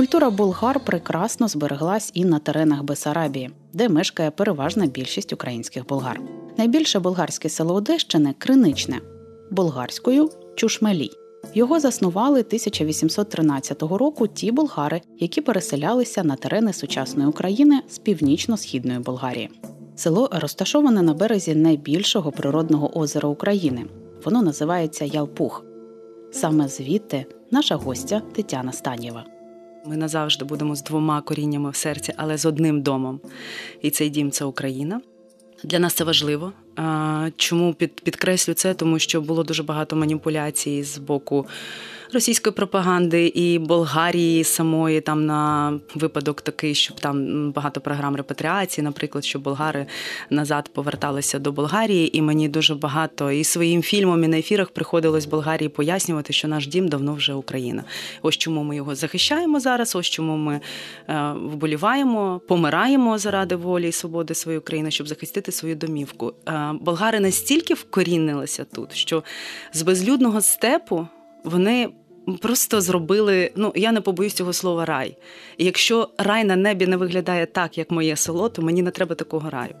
Культура 0.00 0.30
болгар 0.30 0.80
прекрасно 0.80 1.48
збереглась 1.48 2.10
і 2.14 2.24
на 2.24 2.38
теренах 2.38 2.82
Бесарабії, 2.82 3.50
де 3.72 3.88
мешкає 3.88 4.30
переважна 4.30 4.86
більшість 4.86 5.32
українських 5.32 5.86
болгар. 5.86 6.20
Найбільше 6.58 6.98
болгарське 6.98 7.48
село 7.48 7.74
Одещини 7.74 8.34
Криничне, 8.38 9.00
болгарською 9.50 10.30
Чушмелій. 10.54 11.10
Його 11.54 11.80
заснували 11.80 12.40
1813 12.40 13.82
року 13.82 14.26
ті 14.26 14.52
болгари, 14.52 15.00
які 15.18 15.40
переселялися 15.40 16.24
на 16.24 16.36
терени 16.36 16.72
сучасної 16.72 17.28
України 17.28 17.82
з 17.88 17.98
північно-східної 17.98 18.98
Болгарії. 18.98 19.50
Село 19.96 20.28
розташоване 20.32 21.02
на 21.02 21.14
березі 21.14 21.54
найбільшого 21.54 22.32
природного 22.32 22.98
озера 22.98 23.28
України. 23.28 23.86
Воно 24.24 24.42
називається 24.42 25.04
Ялпух. 25.04 25.64
Саме 26.32 26.68
звідти 26.68 27.26
наша 27.50 27.76
гостя 27.76 28.22
Тетяна 28.34 28.72
Станєва. 28.72 29.24
Ми 29.86 29.96
назавжди 29.96 30.44
будемо 30.44 30.76
з 30.76 30.82
двома 30.82 31.20
коріннями 31.20 31.70
в 31.70 31.76
серці, 31.76 32.12
але 32.16 32.38
з 32.38 32.46
одним 32.46 32.82
домом. 32.82 33.20
І 33.82 33.90
цей 33.90 34.10
дім 34.10 34.30
це 34.30 34.44
Україна. 34.44 35.00
Для 35.64 35.78
нас 35.78 35.94
це 35.94 36.04
важливо. 36.04 36.52
Чому 37.36 37.74
підкреслю 37.74 38.54
це? 38.54 38.74
Тому 38.74 38.98
що 38.98 39.20
було 39.20 39.44
дуже 39.44 39.62
багато 39.62 39.96
маніпуляцій 39.96 40.82
з 40.82 40.98
боку 40.98 41.46
російської 42.14 42.54
пропаганди 42.54 43.26
і 43.26 43.58
Болгарії 43.58 44.44
самої 44.44 45.00
там 45.00 45.26
на 45.26 45.72
випадок 45.94 46.40
такий, 46.40 46.74
щоб 46.74 47.00
там 47.00 47.50
багато 47.52 47.80
програм 47.80 48.16
репатріації, 48.16 48.84
наприклад, 48.84 49.24
щоб 49.24 49.42
болгари 49.42 49.86
назад 50.30 50.70
поверталися 50.74 51.38
до 51.38 51.52
Болгарії, 51.52 52.18
і 52.18 52.22
мені 52.22 52.48
дуже 52.48 52.74
багато 52.74 53.30
і 53.30 53.44
своїм 53.44 53.82
фільмом 53.82 54.24
і 54.24 54.28
на 54.28 54.38
ефірах 54.38 54.70
приходилось 54.70 55.26
Болгарії 55.26 55.68
пояснювати, 55.68 56.32
що 56.32 56.48
наш 56.48 56.66
дім 56.66 56.88
давно 56.88 57.14
вже 57.14 57.34
Україна. 57.34 57.84
Ось 58.22 58.36
чому 58.36 58.62
ми 58.62 58.76
його 58.76 58.94
захищаємо 58.94 59.60
зараз. 59.60 59.96
Ось 59.96 60.06
чому 60.06 60.36
ми 60.36 60.60
е, 61.08 61.32
вболіваємо, 61.32 62.40
помираємо 62.48 63.18
заради 63.18 63.56
волі 63.56 63.88
і 63.88 63.92
свободи 63.92 64.34
своєї 64.34 64.60
країни, 64.60 64.90
щоб 64.90 65.08
захистити 65.08 65.52
свою 65.52 65.76
домівку. 65.76 66.32
Е, 66.48 66.72
болгари 66.80 67.20
настільки 67.20 67.74
вкорінилися 67.74 68.64
тут, 68.64 68.94
що 68.94 69.22
з 69.72 69.82
безлюдного 69.82 70.40
степу 70.40 71.08
вони 71.44 71.88
просто 72.40 72.80
зробили. 72.80 73.50
Ну 73.56 73.72
я 73.74 73.92
не 73.92 74.00
побоюсь 74.00 74.34
цього 74.34 74.52
слова 74.52 74.84
рай. 74.84 75.16
І 75.58 75.64
якщо 75.64 76.08
рай 76.18 76.44
на 76.44 76.56
небі 76.56 76.86
не 76.86 76.96
виглядає 76.96 77.46
так, 77.46 77.78
як 77.78 77.90
моє 77.90 78.16
село, 78.16 78.48
то 78.48 78.62
мені 78.62 78.82
не 78.82 78.90
треба 78.90 79.14
такого 79.14 79.50
раю. 79.50 79.74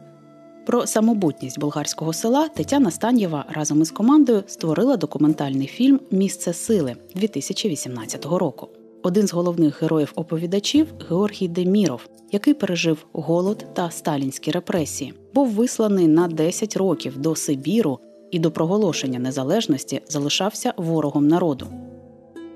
Про 0.66 0.86
самобутність 0.86 1.58
болгарського 1.58 2.12
села 2.12 2.48
Тетяна 2.48 2.90
Станєва 2.90 3.44
разом 3.48 3.82
із 3.82 3.90
командою 3.90 4.42
створила 4.46 4.96
документальний 4.96 5.66
фільм 5.66 6.00
Місце 6.10 6.52
сили 6.52 6.96
2018 7.14 8.24
року. 8.24 8.68
Один 9.02 9.26
з 9.26 9.32
головних 9.32 9.82
героїв 9.82 10.12
оповідачів 10.14 10.86
Георгій 11.08 11.48
Деміров, 11.48 12.08
який 12.32 12.54
пережив 12.54 13.06
голод 13.12 13.66
та 13.74 13.90
сталінські 13.90 14.50
репресії, 14.50 15.14
був 15.34 15.48
висланий 15.48 16.08
на 16.08 16.28
10 16.28 16.76
років 16.76 17.18
до 17.18 17.36
Сибіру 17.36 17.98
і 18.30 18.38
до 18.38 18.50
проголошення 18.50 19.18
незалежності 19.18 20.00
залишався 20.08 20.74
ворогом 20.76 21.28
народу. 21.28 21.66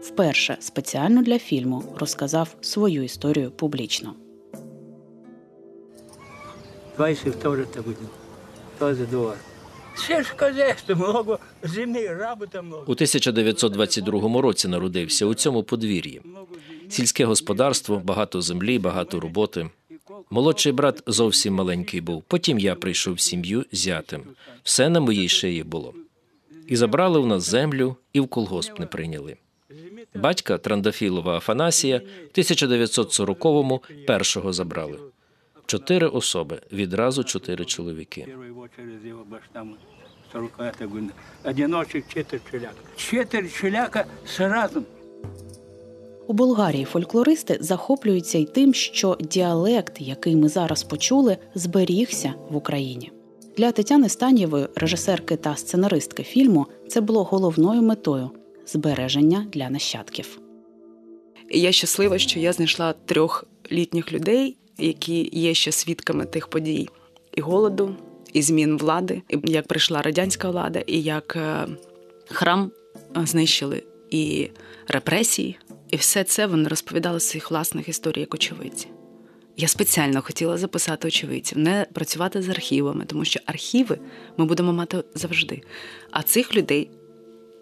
Вперше 0.03 0.57
спеціально 0.61 1.23
для 1.23 1.39
фільму 1.39 1.85
розказав 1.97 2.57
свою 2.61 3.03
історію 3.03 3.51
публічно. 3.51 4.15
Вайсів 6.99 7.35
теж 7.35 7.59
так 7.75 7.85
буде. 7.85 7.97
Теж 8.79 8.99
двор. 8.99 9.37
Ще 9.97 10.23
ж 10.23 10.35
хозяйство, 10.37 10.95
много 10.95 11.39
землі, 11.63 12.09
работа 12.09 12.63
много. 12.63 12.83
У 12.87 12.93
1922 12.93 14.41
році 14.41 14.69
народився 14.69 15.27
у 15.27 15.35
цьому 15.35 15.63
подвір'ї. 15.63 16.23
Сільське 16.89 17.25
господарство, 17.25 18.03
багато 18.05 18.41
землі, 18.41 18.79
багато 18.79 19.21
роботи. 19.21 19.71
Молодший 20.30 20.72
брат 20.72 21.04
зовсім 21.08 21.54
маленький 21.54 22.02
був. 22.02 22.24
Потім 22.28 22.60
я 22.60 22.76
прийшов 22.76 23.14
в 23.14 23.20
сім'ю 23.20 23.66
зятем. 23.72 24.22
Все 24.64 24.90
на 24.90 25.00
моїй 25.00 25.30
шиї 25.30 25.64
було. 25.64 25.94
І 26.68 26.76
забрали 26.76 27.20
у 27.20 27.26
нас 27.26 27.50
землю, 27.50 27.96
і 28.14 28.20
в 28.20 28.28
колгосп 28.28 28.80
не 28.80 28.86
прийняли. 28.86 29.38
Батька 30.16 30.58
Трандафілова 30.58 31.38
Афанасія 31.38 32.02
в 32.34 32.38
1940-му 32.38 33.82
першого 34.08 34.54
забрали. 34.54 35.00
Чотири 35.66 36.08
особи, 36.08 36.62
відразу 36.72 37.24
чотири 37.24 37.66
чоловіки. 37.66 38.28
Первый 38.28 38.48
его 38.48 38.68
через 38.76 39.06
его 39.06 39.24
баштам 39.24 39.78
40 40.32 40.52
года. 40.80 41.14
Одиночек, 41.44 42.06
четыре 42.08 42.42
челяка. 42.52 42.76
Четыре 42.98 43.50
челяка 43.50 44.06
сразу. 44.26 44.84
у 46.27 46.33
Болгарії 46.33 46.85
фольклористи 46.85 47.59
захоплюються 47.61 48.39
й 48.39 48.45
тим, 48.45 48.75
що 48.75 49.17
діалект, 49.21 50.01
який 50.01 50.37
ми 50.37 50.49
зараз 50.49 50.83
почули, 50.83 51.37
зберігся 51.55 52.35
в 52.51 52.57
Україні. 52.57 53.13
Для 53.57 53.73
Тетяни 53.73 54.09
Станєвої, 54.09 54.67
режисерки 54.75 55.37
та 55.37 55.57
сценаристки 55.57 56.23
фільму, 56.23 56.67
це 56.89 57.01
було 57.01 57.25
головною 57.25 57.83
метою 57.83 58.31
збереження 58.67 59.47
для 59.53 59.71
нащадків. 59.71 60.41
Я 61.51 61.73
щаслива, 61.73 62.19
що 62.19 62.41
я 62.41 62.53
знайшла 62.53 62.95
трьох 63.05 63.45
літніх 63.73 64.13
людей, 64.13 64.57
які 64.79 65.31
є 65.33 65.55
ще 65.55 65.73
свідками 65.73 66.25
тих 66.27 66.49
подій 66.49 66.89
і 67.35 67.41
голоду, 67.41 67.97
і 68.33 68.43
змін 68.43 68.79
влади, 68.79 69.23
і 69.29 69.39
як 69.45 69.67
прийшла 69.67 70.03
радянська 70.03 70.51
влада, 70.51 70.83
і 70.87 71.03
як 71.03 71.37
е, 71.37 71.67
храм 72.29 72.71
е, 73.17 73.27
знищили, 73.27 73.83
і 74.11 74.51
репресії. 74.89 75.59
І 75.95 75.97
все 75.97 76.25
це 76.25 76.47
вони 76.47 76.69
розповідали 76.69 77.21
з 77.21 77.29
своїх 77.29 77.51
власних 77.51 77.89
історій 77.89 78.21
як 78.21 78.35
очевидці. 78.35 78.89
Я 79.57 79.69
спеціально 79.69 80.23
хотіла 80.23 80.59
записати 80.59 81.09
очевидців, 81.09 81.59
не 81.59 81.87
працювати 81.93 82.43
з 82.43 82.49
архівами, 82.49 83.05
тому 83.07 83.25
що 83.25 83.41
архіви 83.47 83.99
ми 84.37 84.45
будемо 84.45 84.73
мати 84.73 85.05
завжди. 85.15 85.63
А 86.11 86.23
цих 86.23 86.57
людей 86.57 86.91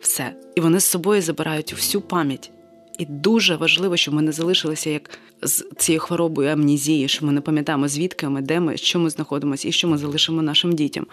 все. 0.00 0.34
І 0.54 0.60
вони 0.60 0.80
з 0.80 0.84
собою 0.84 1.22
забирають 1.22 1.72
всю 1.72 2.02
пам'ять. 2.02 2.50
І 2.98 3.06
дуже 3.06 3.56
важливо, 3.56 3.96
щоб 3.96 4.14
ми 4.14 4.22
не 4.22 4.32
залишилися 4.32 4.90
як 4.90 5.10
з 5.42 5.64
цією 5.76 6.00
хворобою 6.00 6.50
амнізії, 6.50 7.08
що 7.08 7.26
ми 7.26 7.32
не 7.32 7.40
пам'ятаємо, 7.40 7.88
звідки 7.88 8.28
ми, 8.28 8.42
де 8.42 8.60
ми, 8.60 8.76
що 8.76 8.98
ми 8.98 9.10
знаходимося 9.10 9.68
і 9.68 9.72
що 9.72 9.88
ми 9.88 9.98
залишимо 9.98 10.42
нашим 10.42 10.72
дітям. 10.72 11.06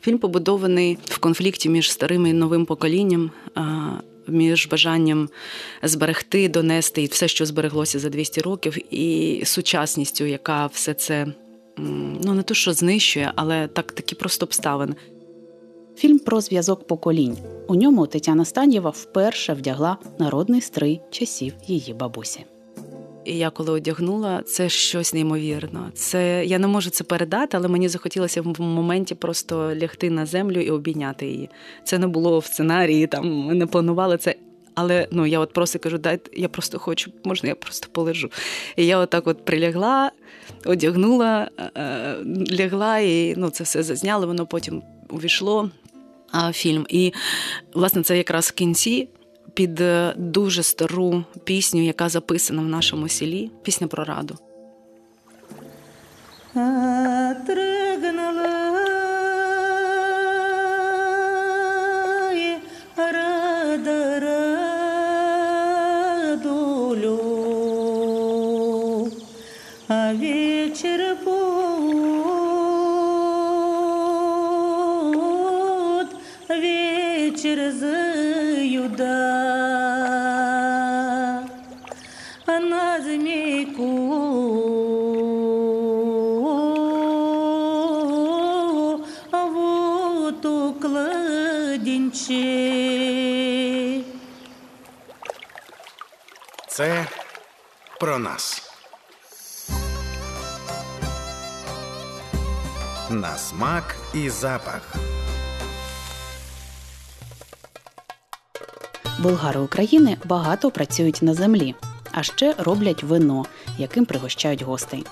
Фільм 0.00 0.18
побудований 0.18 0.98
в 1.04 1.18
конфлікті 1.18 1.68
між 1.68 1.92
старим 1.92 2.26
і 2.26 2.32
новим 2.32 2.66
поколінням, 2.66 3.30
між 4.28 4.68
бажанням 4.68 5.28
зберегти, 5.82 6.48
донести 6.48 7.02
і 7.02 7.06
все, 7.06 7.28
що 7.28 7.46
збереглося 7.46 7.98
за 7.98 8.08
200 8.08 8.40
років, 8.40 8.94
і 8.94 9.42
сучасністю, 9.44 10.24
яка 10.24 10.66
все 10.66 10.94
це 10.94 11.26
ну 12.22 12.34
не 12.34 12.42
то, 12.42 12.54
що 12.54 12.72
знищує, 12.72 13.32
але 13.36 13.68
так 13.68 13.92
такі 13.92 14.14
просто 14.14 14.46
обставини. 14.46 14.94
Фільм 15.96 16.18
про 16.18 16.40
зв'язок 16.40 16.86
поколінь. 16.86 17.38
У 17.68 17.74
ньому 17.74 18.06
Тетяна 18.06 18.44
Станєва 18.44 18.90
вперше 18.90 19.54
вдягла 19.54 19.96
народний 20.18 20.60
стрий 20.60 21.00
часів 21.10 21.52
її 21.66 21.94
бабусі. 21.94 22.44
І 23.26 23.38
я 23.38 23.50
коли 23.50 23.72
одягнула, 23.72 24.42
це 24.42 24.68
щось 24.68 25.14
неймовірно. 25.14 25.90
Це 25.94 26.44
я 26.46 26.58
не 26.58 26.66
можу 26.66 26.90
це 26.90 27.04
передати, 27.04 27.56
але 27.56 27.68
мені 27.68 27.88
захотілося 27.88 28.42
в 28.42 28.60
моменті 28.60 29.14
просто 29.14 29.74
лягти 29.74 30.10
на 30.10 30.26
землю 30.26 30.60
і 30.60 30.70
обійняти 30.70 31.26
її. 31.26 31.50
Це 31.84 31.98
не 31.98 32.06
було 32.06 32.38
в 32.38 32.44
сценарії, 32.44 33.06
там 33.06 33.28
ми 33.28 33.54
не 33.54 33.66
планували 33.66 34.16
це. 34.16 34.34
Але 34.74 35.08
ну 35.10 35.26
я 35.26 35.40
от 35.40 35.52
просто 35.52 35.78
кажу, 35.78 35.98
дайте, 35.98 36.30
я 36.40 36.48
просто 36.48 36.78
хочу, 36.78 37.12
можна, 37.24 37.48
я 37.48 37.54
просто 37.54 37.88
полежу. 37.92 38.30
І 38.76 38.86
я 38.86 38.98
отак 38.98 39.26
от 39.26 39.44
прилягла, 39.44 40.10
одягнула, 40.64 41.50
е, 41.76 42.16
лягла, 42.60 42.98
і 42.98 43.34
ну 43.36 43.50
це 43.50 43.64
все 43.64 43.82
зазняли. 43.82 44.26
Воно 44.26 44.46
потім 44.46 44.82
увійшло 45.10 45.70
фільм. 46.52 46.86
І 46.88 47.12
власне 47.74 48.02
це 48.02 48.16
якраз 48.16 48.46
в 48.46 48.52
кінці 48.52 49.08
під 49.56 49.80
е, 49.80 50.14
дуже 50.16 50.62
стару 50.62 51.24
пісню, 51.44 51.84
яка 51.84 52.08
записана 52.08 52.62
в 52.62 52.66
нашому 52.66 53.08
селі. 53.08 53.50
Пісня 53.62 53.86
про 53.86 54.04
раду. 54.04 54.38
Вечер 70.18 71.16
будет, 71.24 71.76
а 89.30 89.44
вот 89.44 90.46
у. 90.46 90.66
Це 96.68 97.06
про 98.00 98.18
нас. 98.18 98.62
На 103.10 103.38
смак 103.38 103.96
і 104.14 104.30
запах. 104.30 105.15
Болгари 109.18 109.60
України 109.60 110.16
багато 110.24 110.70
працюють 110.70 111.22
на 111.22 111.34
землі, 111.34 111.74
а 112.12 112.22
ще 112.22 112.54
роблять 112.58 113.02
вино, 113.02 113.44
яким 113.78 114.04
пригощають 114.04 114.62
гостей. 114.62 115.04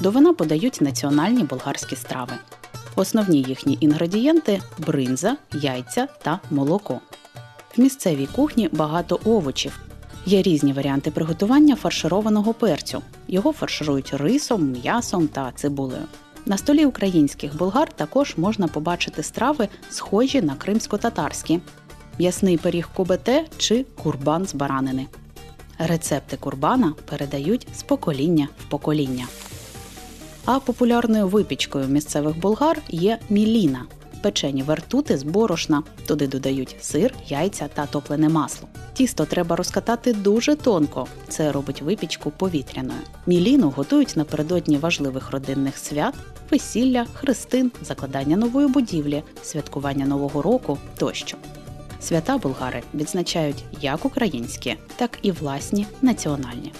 До 0.00 0.10
вина 0.10 0.32
подають 0.32 0.80
національні 0.80 1.44
болгарські 1.44 1.96
страви. 1.96 2.32
Основні 2.96 3.42
їхні 3.42 3.78
інгредієнти 3.80 4.62
бринза, 4.78 5.36
яйця 5.52 6.08
та 6.22 6.40
молоко. 6.50 7.00
В 7.76 7.80
місцевій 7.80 8.26
кухні 8.26 8.68
багато 8.72 9.20
овочів. 9.24 9.80
Є 10.26 10.42
різні 10.42 10.72
варіанти 10.72 11.10
приготування 11.10 11.76
фаршированого 11.76 12.54
перцю. 12.54 13.02
Його 13.28 13.52
фарширують 13.52 14.14
рисом, 14.14 14.70
м'ясом 14.70 15.28
та 15.28 15.52
цибулею. 15.54 16.04
На 16.46 16.58
столі 16.58 16.86
українських 16.86 17.56
болгар 17.56 17.92
також 17.92 18.34
можна 18.36 18.68
побачити 18.68 19.22
страви, 19.22 19.68
схожі 19.90 20.42
на 20.42 20.54
кримсько-татарські, 20.54 21.60
м'ясний 22.22 22.56
пиріг 22.56 22.88
кубете 22.94 23.44
чи 23.58 23.84
курбан 24.02 24.46
з 24.46 24.54
баранини. 24.54 25.06
Рецепти 25.78 26.36
курбана 26.36 26.94
передають 27.10 27.66
з 27.74 27.82
покоління 27.82 28.48
в 28.60 28.70
покоління. 28.70 29.26
А 30.44 30.60
популярною 30.60 31.28
випічкою 31.28 31.88
місцевих 31.88 32.38
болгар 32.38 32.82
є 32.88 33.18
міліна 33.30 33.84
печені 34.22 34.62
вертути 34.62 35.18
з 35.18 35.22
борошна. 35.22 35.82
Туди 36.06 36.26
додають 36.26 36.76
сир, 36.80 37.14
яйця 37.28 37.68
та 37.74 37.86
топлене 37.86 38.28
масло. 38.28 38.68
Тісто 38.92 39.24
треба 39.24 39.56
розкатати 39.56 40.12
дуже 40.12 40.54
тонко. 40.54 41.06
Це 41.28 41.52
робить 41.52 41.82
випічку 41.82 42.30
повітряною. 42.30 43.00
Міліну 43.26 43.70
готують 43.70 44.16
напередодні 44.16 44.76
важливих 44.76 45.30
родинних 45.30 45.78
свят, 45.78 46.14
весілля, 46.50 47.06
хрестин, 47.14 47.72
закладання 47.82 48.36
нової 48.36 48.68
будівлі, 48.68 49.22
святкування 49.42 50.06
Нового 50.06 50.42
року 50.42 50.78
тощо. 50.98 51.36
Свята 52.02 52.38
болгари 52.38 52.82
відзначають 52.94 53.64
як 53.80 54.04
українські, 54.04 54.76
так 54.96 55.18
і 55.22 55.30
власні 55.30 55.86
національні. 56.02 56.72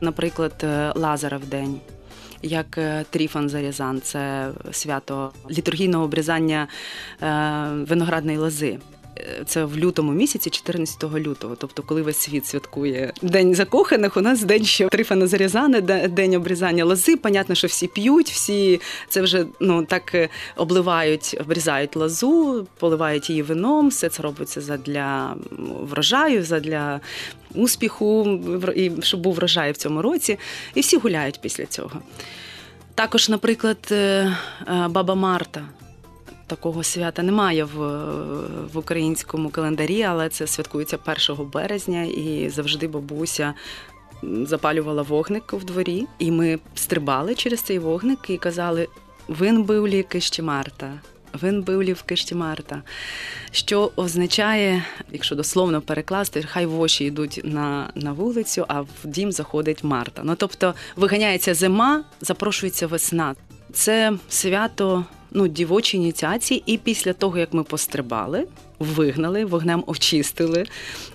Наприклад, 0.00 0.52
е, 0.62 0.92
Лазарев 0.96 1.46
день. 1.46 1.80
Як 2.42 2.66
Тріфан 2.70 3.04
Тріфон 3.10 3.48
Зарязан, 3.48 4.00
це 4.00 4.50
свято 4.72 5.32
літургійного 5.50 6.04
обрізання 6.04 6.68
е, 7.22 7.68
виноградної 7.88 8.38
лози. 8.38 8.78
Е, 9.18 9.42
це 9.46 9.64
в 9.64 9.78
лютому 9.78 10.12
місяці, 10.12 10.50
14 10.50 11.04
лютого. 11.14 11.56
Тобто, 11.56 11.82
коли 11.82 12.02
весь 12.02 12.18
світ 12.18 12.46
святкує 12.46 13.12
День 13.22 13.54
закоханих, 13.54 14.16
у 14.16 14.20
нас 14.20 14.42
день 14.42 14.64
ще 14.64 14.88
Трифана 14.88 15.26
Зарязани, 15.26 15.80
день 16.08 16.34
обрізання 16.34 16.84
лози. 16.84 17.16
Понятно, 17.16 17.54
що 17.54 17.66
всі 17.66 17.86
п'ють, 17.86 18.30
всі 18.30 18.80
це 19.08 19.22
вже 19.22 19.46
ну 19.60 19.84
так 19.84 20.14
е, 20.14 20.28
обливають, 20.56 21.36
обрізають 21.40 21.96
лозу, 21.96 22.66
поливають 22.78 23.30
її 23.30 23.42
вином. 23.42 23.88
Все 23.88 24.08
це 24.08 24.22
робиться 24.22 24.60
задля 24.60 25.36
врожаю, 25.80 26.44
задля 26.44 27.00
успіху, 27.54 28.40
і 28.76 28.90
щоб 29.02 29.20
був 29.20 29.34
врожай 29.34 29.72
в 29.72 29.76
цьому 29.76 30.02
році. 30.02 30.38
І 30.74 30.80
всі 30.80 30.96
гуляють 30.96 31.40
після 31.40 31.66
цього. 31.66 32.02
Також, 32.94 33.28
наприклад, 33.28 33.88
е, 33.90 34.36
Баба 34.88 35.14
Марта. 35.14 35.64
Такого 36.52 36.82
свята 36.82 37.22
немає 37.22 37.64
в, 37.64 37.78
в 38.72 38.78
українському 38.78 39.50
календарі, 39.50 40.02
але 40.02 40.28
це 40.28 40.46
святкується 40.46 40.98
1 41.30 41.46
березня, 41.50 42.02
і 42.02 42.48
завжди 42.48 42.88
бабуся 42.88 43.54
запалювала 44.22 45.02
вогник 45.02 45.52
в 45.52 45.64
дворі, 45.64 46.06
і 46.18 46.30
ми 46.30 46.58
стрибали 46.74 47.34
через 47.34 47.60
цей 47.60 47.78
вогник 47.78 48.18
і 48.28 48.36
казали: 48.36 48.88
Вин 49.28 49.62
бивлі 49.62 50.02
кишті 50.02 50.42
Марта. 50.42 51.00
Вин 51.40 51.62
бивлі 51.62 51.92
в 51.92 52.02
кишті 52.02 52.34
Марта. 52.34 52.82
Що 53.50 53.92
означає, 53.96 54.84
якщо 55.12 55.34
дословно 55.34 55.80
перекласти, 55.80 56.42
хай 56.42 56.66
воші 56.66 57.04
йдуть 57.04 57.40
на, 57.44 57.90
на 57.94 58.12
вулицю, 58.12 58.64
а 58.68 58.80
в 58.80 58.88
дім 59.04 59.32
заходить 59.32 59.84
Марта. 59.84 60.22
Ну 60.24 60.34
тобто 60.36 60.74
виганяється 60.96 61.54
зима, 61.54 62.04
запрошується 62.20 62.86
весна. 62.86 63.34
Це 63.72 64.12
свято 64.28 65.04
ну, 65.34 65.48
дівочої 65.48 66.02
ініціації, 66.02 66.62
і 66.66 66.78
після 66.78 67.12
того, 67.12 67.38
як 67.38 67.52
ми 67.52 67.62
пострибали, 67.62 68.46
вигнали, 68.78 69.44
вогнем 69.44 69.84
очистили 69.86 70.66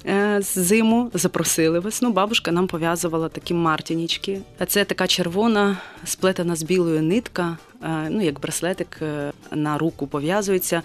е, 0.05 0.39
зиму, 0.41 1.11
запросили 1.13 1.79
весну. 1.79 2.11
Бабушка 2.11 2.51
нам 2.51 2.67
пов'язувала 2.67 3.29
такі 3.29 3.53
мартінічки. 3.53 4.41
Це 4.67 4.85
така 4.85 5.07
червона, 5.07 5.77
сплетена 6.05 6.55
з 6.55 6.63
білою 6.63 7.01
нитка, 7.01 7.57
е, 7.83 8.07
ну 8.09 8.21
як 8.21 8.39
браслетик 8.39 8.99
е, 9.01 9.31
на 9.51 9.77
руку 9.77 10.07
пов'язується. 10.07 10.81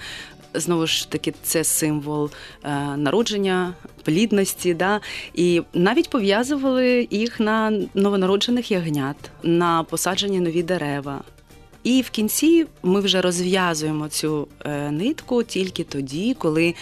Знову 0.54 0.86
ж 0.86 1.10
таки, 1.10 1.34
це 1.42 1.64
символ 1.64 2.30
е, 2.64 2.96
народження, 2.96 3.74
плідності. 4.04 4.74
Да? 4.74 5.00
І 5.34 5.62
навіть 5.74 6.10
пов'язували 6.10 7.08
їх 7.10 7.40
на 7.40 7.72
новонароджених 7.94 8.70
ягнят, 8.70 9.16
на 9.42 9.82
посаджені 9.82 10.40
нові 10.40 10.62
дерева. 10.62 11.20
І 11.82 12.02
в 12.02 12.10
кінці 12.10 12.66
ми 12.82 13.00
вже 13.00 13.20
розв'язуємо 13.20 14.08
цю 14.08 14.48
е, 14.64 14.90
нитку 14.90 15.42
тільки 15.42 15.84
тоді, 15.84 16.36
коли 16.38 16.74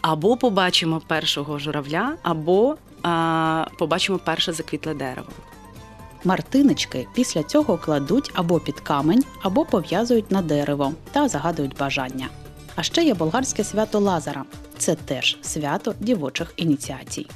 або 0.00 0.36
побачимо 0.36 1.02
першого 1.06 1.58
журавля, 1.58 2.14
або 2.22 2.76
а, 3.02 3.64
побачимо 3.78 4.20
перше 4.24 4.52
заквітле 4.52 4.94
дерево. 4.94 5.28
Мартинички 6.24 7.06
після 7.14 7.42
цього 7.42 7.78
кладуть 7.78 8.30
або 8.34 8.60
під 8.60 8.80
камень, 8.80 9.24
або 9.42 9.64
пов'язують 9.64 10.30
на 10.30 10.42
дерево 10.42 10.92
та 11.12 11.28
загадують 11.28 11.76
бажання. 11.76 12.28
А 12.76 12.82
ще 12.82 13.04
є 13.04 13.14
болгарське 13.14 13.64
свято 13.64 13.98
Лазара. 13.98 14.44
Це 14.78 14.94
теж 14.94 15.38
свято 15.42 15.94
дівочих 16.00 16.52
ініціацій. 16.56 17.26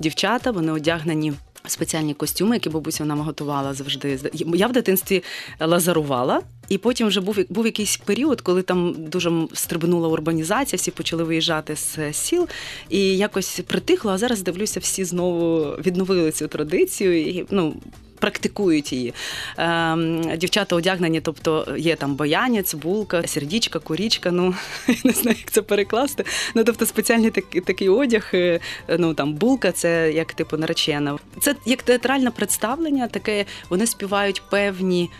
Дівчата 0.00 0.50
вони 0.50 0.72
одягнені. 0.72 1.32
в 1.64 1.70
Спеціальні 1.70 2.14
костюми, 2.14 2.56
які 2.56 2.70
бабуся 2.70 3.04
нам 3.04 3.20
готувала 3.20 3.74
завжди. 3.74 4.18
Я 4.34 4.66
в 4.66 4.72
дитинстві 4.72 5.22
лазарувала, 5.60 6.40
і 6.72 6.78
потім 6.78 7.06
вже 7.06 7.20
був 7.20 7.38
був 7.48 7.66
якийсь 7.66 7.96
період, 7.96 8.40
коли 8.40 8.62
там 8.62 8.94
дуже 8.98 9.32
стрибнула 9.52 10.08
урбанізація, 10.08 10.78
всі 10.78 10.90
почали 10.90 11.24
виїжджати 11.24 11.76
з 11.76 12.12
сіл, 12.12 12.48
і 12.88 13.16
якось 13.16 13.60
притихло. 13.66 14.12
А 14.12 14.18
зараз 14.18 14.42
дивлюся, 14.42 14.80
всі 14.80 15.04
знову 15.04 15.62
відновили 15.64 16.32
цю 16.32 16.48
традицію. 16.48 17.20
І, 17.20 17.46
ну, 17.50 17.74
Практикують 18.18 18.92
її. 18.92 19.14
Ем, 19.56 20.22
дівчата 20.36 20.76
одягнені, 20.76 21.20
тобто 21.20 21.66
є 21.78 21.96
там 21.96 22.14
боянець, 22.14 22.74
булка, 22.74 23.26
сердічка, 23.26 23.78
курічка. 23.78 24.30
Ну 24.30 24.54
я 24.88 24.94
не 25.04 25.12
знаю, 25.12 25.36
як 25.40 25.50
це 25.50 25.62
перекласти. 25.62 26.24
Ну 26.54 26.64
тобто 26.64 26.86
спеціальний 26.86 27.30
такий, 27.30 27.60
такий 27.60 27.88
одяг. 27.88 28.30
е, 28.34 28.60
Ну 28.98 29.14
там 29.14 29.34
булка, 29.34 29.72
це 29.72 30.12
як 30.12 30.32
типу 30.32 30.56
наречена. 30.56 31.18
Це 31.40 31.54
як 31.66 31.82
театральне 31.82 32.30
представлення, 32.30 33.08
таке 33.08 33.44
вони 33.70 33.86
співають 33.86 34.42
певні. 34.50 35.10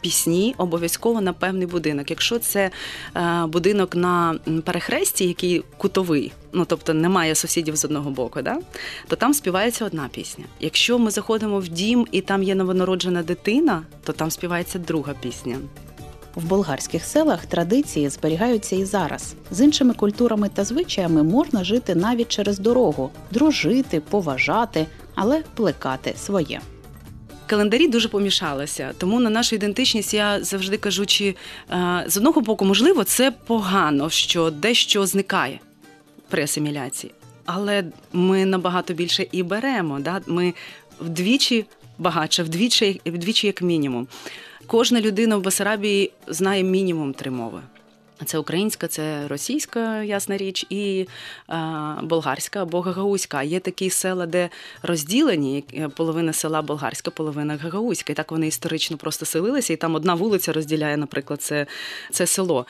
Пісні 0.00 0.54
обов'язково 0.58 1.20
на 1.20 1.32
певний 1.32 1.66
будинок. 1.66 2.10
Якщо 2.10 2.38
це 2.38 2.70
е, 3.16 3.46
будинок 3.46 3.96
на 3.96 4.38
перехресті, 4.64 5.26
який 5.26 5.62
кутовий, 5.76 6.32
ну 6.52 6.64
тобто 6.64 6.94
немає 6.94 7.34
сусідів 7.34 7.76
з 7.76 7.84
одного 7.84 8.10
боку, 8.10 8.42
да? 8.42 8.58
то 9.08 9.16
там 9.16 9.34
співається 9.34 9.84
одна 9.84 10.08
пісня. 10.12 10.44
Якщо 10.60 10.98
ми 10.98 11.10
заходимо 11.10 11.58
в 11.58 11.68
дім 11.68 12.06
і 12.12 12.20
там 12.20 12.42
є 12.42 12.54
новонароджена 12.54 13.22
дитина, 13.22 13.82
то 14.04 14.12
там 14.12 14.30
співається 14.30 14.78
друга 14.78 15.14
пісня. 15.20 15.56
В 16.34 16.44
болгарських 16.44 17.04
селах 17.04 17.46
традиції 17.46 18.08
зберігаються 18.08 18.76
і 18.76 18.84
зараз. 18.84 19.34
З 19.50 19.60
іншими 19.60 19.94
культурами 19.94 20.48
та 20.54 20.64
звичаями 20.64 21.22
можна 21.22 21.64
жити 21.64 21.94
навіть 21.94 22.28
через 22.28 22.58
дорогу, 22.58 23.10
дружити, 23.30 24.00
поважати, 24.00 24.86
але 25.14 25.42
плекати 25.54 26.14
своє. 26.16 26.60
Календарі 27.48 27.88
дуже 27.88 28.08
помішалися, 28.08 28.92
тому 28.98 29.20
на 29.20 29.30
нашу 29.30 29.56
ідентичність 29.56 30.14
я 30.14 30.44
завжди 30.44 30.76
кажу, 30.76 31.06
чи 31.06 31.34
е, 31.70 32.04
з 32.06 32.16
одного 32.16 32.40
боку, 32.40 32.64
можливо, 32.64 33.04
це 33.04 33.30
погано, 33.30 34.10
що 34.10 34.50
дещо 34.50 35.06
зникає 35.06 35.60
при 36.28 36.42
асиміляції, 36.42 37.12
але 37.44 37.84
ми 38.12 38.44
набагато 38.44 38.94
більше 38.94 39.26
і 39.32 39.42
беремо. 39.42 40.00
Да? 40.00 40.20
Ми 40.26 40.54
вдвічі 41.00 41.64
багатше, 41.98 42.42
вдвічі, 42.42 43.00
вдвічі 43.06 43.46
як 43.46 43.62
мінімум. 43.62 44.06
Кожна 44.66 45.00
людина 45.00 45.36
в 45.36 45.42
Басарабії 45.42 46.12
знає 46.26 46.62
мінімум 46.62 47.14
три 47.14 47.30
мови. 47.30 47.60
Це 48.24 48.38
українська, 48.38 48.88
це 48.88 49.28
російська, 49.28 50.02
ясна 50.02 50.36
річ, 50.36 50.66
і 50.70 51.06
е, 51.50 51.56
болгарська 52.02 52.62
або 52.62 52.80
гагаузька. 52.80 53.42
Є 53.42 53.60
такі 53.60 53.90
села, 53.90 54.26
де 54.26 54.48
розділені 54.82 55.64
е, 55.74 55.88
половина 55.88 56.32
села 56.32 56.62
болгарська, 56.62 57.10
половина 57.10 57.56
гагаузька. 57.56 58.12
І 58.12 58.16
так 58.16 58.32
вони 58.32 58.46
історично 58.46 58.96
просто 58.96 59.26
селилися, 59.26 59.72
і 59.72 59.76
там 59.76 59.94
одна 59.94 60.14
вулиця 60.14 60.52
розділяє, 60.52 60.96
наприклад, 60.96 61.42
це, 61.42 61.66
це 62.10 62.26
село. 62.26 62.66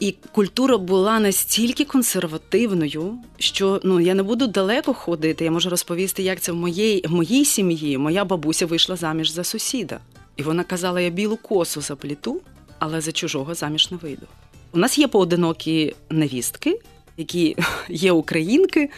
І 0.00 0.14
культура 0.32 0.78
була 0.78 1.20
настільки 1.20 1.84
консервативною, 1.84 3.18
що 3.38 3.80
ну 3.84 4.00
я 4.00 4.14
не 4.14 4.22
буду 4.22 4.46
далеко 4.46 4.94
ходити. 4.94 5.44
Я 5.44 5.50
можу 5.50 5.70
розповісти, 5.70 6.22
як 6.22 6.40
це 6.40 6.52
в 6.52 6.56
моїй, 6.56 7.04
моїй 7.08 7.44
сім'ї. 7.44 7.98
Моя 7.98 8.24
бабуся 8.24 8.66
вийшла 8.66 8.96
заміж 8.96 9.30
за 9.30 9.44
сусіда. 9.44 10.00
І 10.36 10.42
вона 10.42 10.64
казала: 10.64 11.00
я 11.00 11.10
білу 11.10 11.36
косу 11.36 11.80
запліту, 11.80 12.40
але 12.78 13.00
за 13.00 13.12
чужого 13.12 13.54
заміж 13.54 13.90
не 13.90 13.96
вийду. 13.96 14.26
У 14.72 14.78
нас 14.78 14.98
є 14.98 15.08
поодинокі 15.08 15.94
невістки, 16.10 16.80
які 17.16 17.56
є 17.88 18.12
українки 18.12 18.90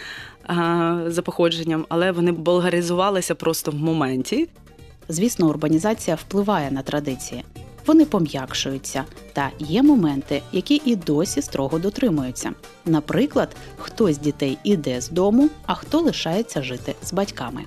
за 1.06 1.22
походженням, 1.24 1.86
але 1.88 2.12
вони 2.12 2.32
болгаризувалися 2.32 3.34
просто 3.34 3.70
в 3.70 3.74
моменті. 3.74 4.48
Звісно, 5.08 5.48
урбанізація 5.48 6.16
впливає 6.16 6.70
на 6.70 6.82
традиції. 6.82 7.44
Вони 7.86 8.04
пом'якшуються, 8.04 9.04
та 9.32 9.50
є 9.58 9.82
моменти, 9.82 10.42
які 10.52 10.82
і 10.84 10.96
досі 10.96 11.42
строго 11.42 11.78
дотримуються. 11.78 12.52
Наприклад, 12.84 13.56
хтось 13.76 14.14
з 14.14 14.18
дітей 14.18 14.58
іде 14.64 15.00
з 15.00 15.08
дому, 15.08 15.50
а 15.66 15.74
хто 15.74 16.00
лишається 16.00 16.62
жити 16.62 16.94
з 17.02 17.12
батьками. 17.12 17.64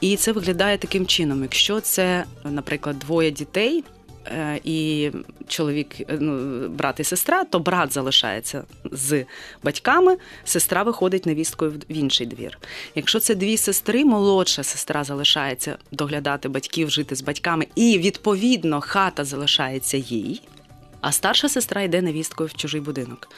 І 0.00 0.16
це 0.16 0.32
виглядає 0.32 0.78
таким 0.78 1.06
чином: 1.06 1.42
якщо 1.42 1.80
це, 1.80 2.24
наприклад, 2.44 2.98
двоє 2.98 3.30
дітей. 3.30 3.84
Е, 4.26 4.60
І 4.64 5.10
чоловік, 5.48 6.00
е, 6.00 6.18
ну, 6.20 6.68
брат 6.68 7.00
і 7.00 7.04
сестра, 7.04 7.44
то 7.44 7.58
брат 7.58 7.92
залишається 7.92 8.64
з 8.92 9.24
батьками, 9.62 10.16
сестра 10.44 10.82
виходить 10.82 11.26
невісткою 11.26 11.70
в 11.70 11.92
інший 11.92 12.26
двір. 12.26 12.58
Якщо 12.94 13.20
це 13.20 13.34
дві 13.34 13.56
сестри, 13.56 14.04
молодша 14.04 14.62
сестра 14.62 15.04
залишається 15.04 15.78
доглядати 15.92 16.48
батьків, 16.48 16.90
жити 16.90 17.16
з 17.16 17.22
батьками, 17.22 17.66
і 17.74 17.98
відповідно 17.98 18.80
хата 18.80 19.24
залишається 19.24 19.96
їй, 19.96 20.42
а 21.00 21.12
старша 21.12 21.48
сестра 21.48 21.82
йде 21.82 22.02
невісткою 22.02 22.48
в 22.48 22.54
чужий 22.54 22.80
будинок. 22.80 23.28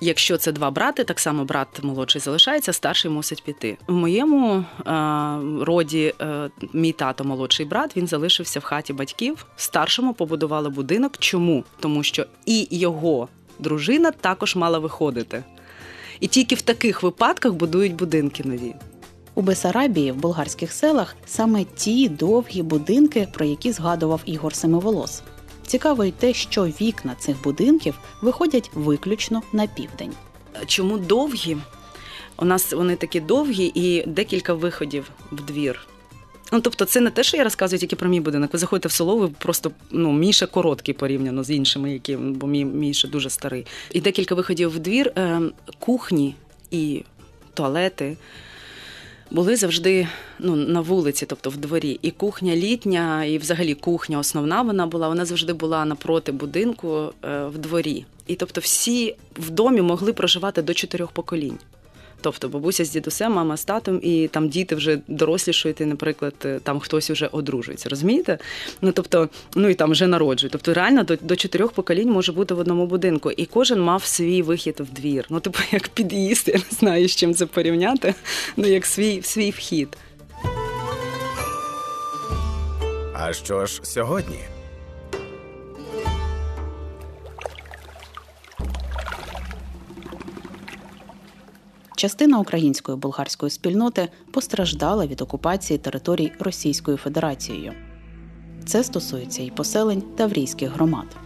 Якщо 0.00 0.36
це 0.36 0.52
два 0.52 0.70
брати, 0.70 1.04
так 1.04 1.20
само 1.20 1.44
брат 1.44 1.68
молодший 1.82 2.20
залишається, 2.20 2.72
старший 2.72 3.10
мусить 3.10 3.42
піти. 3.44 3.78
В 3.86 3.92
моєму 3.92 4.54
е, 4.54 4.64
роді 5.64 6.14
е, 6.20 6.50
мій 6.72 6.92
тато 6.92 7.24
молодший 7.24 7.66
брат 7.66 7.96
він 7.96 8.06
залишився 8.06 8.60
в 8.60 8.62
хаті 8.62 8.92
батьків. 8.92 9.46
Старшому 9.56 10.14
побудували 10.14 10.68
будинок. 10.68 11.18
Чому? 11.18 11.64
Тому 11.80 12.02
що 12.02 12.26
і 12.46 12.68
його 12.70 13.28
дружина 13.58 14.10
також 14.10 14.56
мала 14.56 14.78
виходити. 14.78 15.44
І 16.20 16.26
тільки 16.26 16.54
в 16.54 16.62
таких 16.62 17.02
випадках 17.02 17.52
будують 17.52 17.94
будинки 17.94 18.42
нові. 18.44 18.74
У 19.34 19.42
Бесарабії 19.42 20.12
в 20.12 20.16
болгарських 20.16 20.72
селах 20.72 21.16
саме 21.26 21.64
ті 21.64 22.08
довгі 22.08 22.62
будинки, 22.62 23.28
про 23.32 23.46
які 23.46 23.72
згадував 23.72 24.20
Ігор 24.24 24.54
Семиволос. 24.54 25.22
Цікаво 25.68 26.04
й 26.04 26.10
те, 26.10 26.34
що 26.34 26.64
вікна 26.64 27.14
цих 27.18 27.42
будинків 27.42 27.94
виходять 28.22 28.70
виключно 28.74 29.42
на 29.52 29.66
південь. 29.66 30.12
Чому 30.66 30.98
довгі? 30.98 31.56
У 32.36 32.44
нас 32.44 32.72
вони 32.72 32.96
такі 32.96 33.20
довгі 33.20 33.72
і 33.74 34.04
декілька 34.06 34.54
виходів 34.54 35.10
в 35.32 35.40
двір. 35.40 35.86
Ну, 36.52 36.60
тобто, 36.60 36.84
це 36.84 37.00
не 37.00 37.10
те, 37.10 37.22
що 37.22 37.36
я 37.36 37.44
розказую 37.44 37.80
тільки 37.80 37.96
про 37.96 38.08
мій 38.08 38.20
будинок. 38.20 38.52
Ви 38.52 38.58
заходите 38.58 38.88
в 38.88 38.92
село, 38.92 39.16
ви 39.16 39.28
просто 39.28 39.70
ну, 39.90 40.12
мій 40.12 40.32
ще 40.32 40.46
короткий 40.46 40.94
порівняно 40.94 41.44
з 41.44 41.50
іншими, 41.50 41.92
які, 41.92 42.16
бо 42.16 42.46
мій, 42.46 42.64
мій 42.64 42.94
ще 42.94 43.08
дуже 43.08 43.30
старий. 43.30 43.66
І 43.92 44.00
декілька 44.00 44.34
виходів 44.34 44.70
в 44.70 44.78
двір, 44.78 45.12
е, 45.16 45.40
кухні 45.78 46.34
і 46.70 47.04
туалети 47.54 48.16
були 49.30 49.56
завжди 49.56 50.08
ну, 50.38 50.56
на 50.56 50.80
вулиці, 50.80 51.26
тобто 51.26 51.50
в 51.50 51.56
дворі. 51.56 51.98
І 52.02 52.10
кухня 52.10 52.56
літня, 52.56 53.24
і 53.24 53.38
взагалі 53.38 53.74
кухня 53.74 54.18
основна 54.18 54.62
вона 54.62 54.86
була, 54.86 55.08
вона 55.08 55.24
завжди 55.24 55.52
була 55.52 55.84
напроти 55.84 56.32
будинку 56.32 57.12
е, 57.24 57.46
в 57.46 57.58
дворі. 57.58 58.04
І 58.26 58.34
тобто 58.34 58.60
всі 58.60 59.16
в 59.36 59.50
домі 59.50 59.82
могли 59.82 60.12
проживати 60.12 60.62
до 60.62 60.74
чотирьох 60.74 61.12
поколінь. 61.12 61.58
Тобто 62.20 62.48
бабуся 62.48 62.84
з 62.84 62.90
дідусем, 62.90 63.32
мама 63.32 63.56
з 63.56 63.64
татом, 63.64 64.00
і 64.02 64.28
там 64.28 64.48
діти 64.48 64.74
вже 64.74 65.00
дорослішують, 65.08 65.80
і, 65.80 65.84
наприклад, 65.84 66.34
е, 66.44 66.60
там 66.62 66.80
хтось 66.80 67.10
вже 67.10 67.26
одружується. 67.26 67.88
Розумієте? 67.88 68.38
Ну 68.82 68.92
тобто, 68.92 69.28
ну 69.54 69.68
і 69.68 69.74
там 69.74 69.90
вже 69.90 70.06
народжують. 70.06 70.52
Тобто, 70.52 70.74
реально 70.74 71.04
до, 71.04 71.16
до 71.16 71.36
чотирьох 71.36 71.72
поколінь 71.72 72.10
може 72.10 72.32
бути 72.32 72.54
в 72.54 72.58
одному 72.58 72.86
будинку, 72.86 73.30
і 73.30 73.46
кожен 73.46 73.80
мав 73.80 74.04
свій 74.04 74.42
вихід 74.42 74.80
в 74.80 74.94
двір. 74.94 75.26
Ну, 75.30 75.40
типу, 75.40 75.58
як 75.70 75.88
під'їзд, 75.88 76.48
я 76.48 76.54
не 76.54 76.78
знаю, 76.78 77.08
з 77.08 77.16
чим 77.16 77.34
це 77.34 77.46
порівняти. 77.46 78.14
Ну 78.56 78.66
як 78.66 78.86
свій 78.86 79.22
свій 79.22 79.50
вхід. 79.50 79.96
А 83.14 83.32
що 83.32 83.66
ж 83.66 83.80
сьогодні? 83.82 84.38
Частина 91.98 92.38
української 92.38 92.98
болгарської 92.98 93.50
спільноти 93.50 94.08
постраждала 94.32 95.06
від 95.06 95.20
окупації 95.20 95.78
територій 95.78 96.32
Російською 96.38 96.96
Федерацією. 96.96 97.72
Це 98.66 98.84
стосується 98.84 99.42
і 99.42 99.50
поселень 99.50 100.02
таврійських 100.02 100.70
громад. 100.70 101.16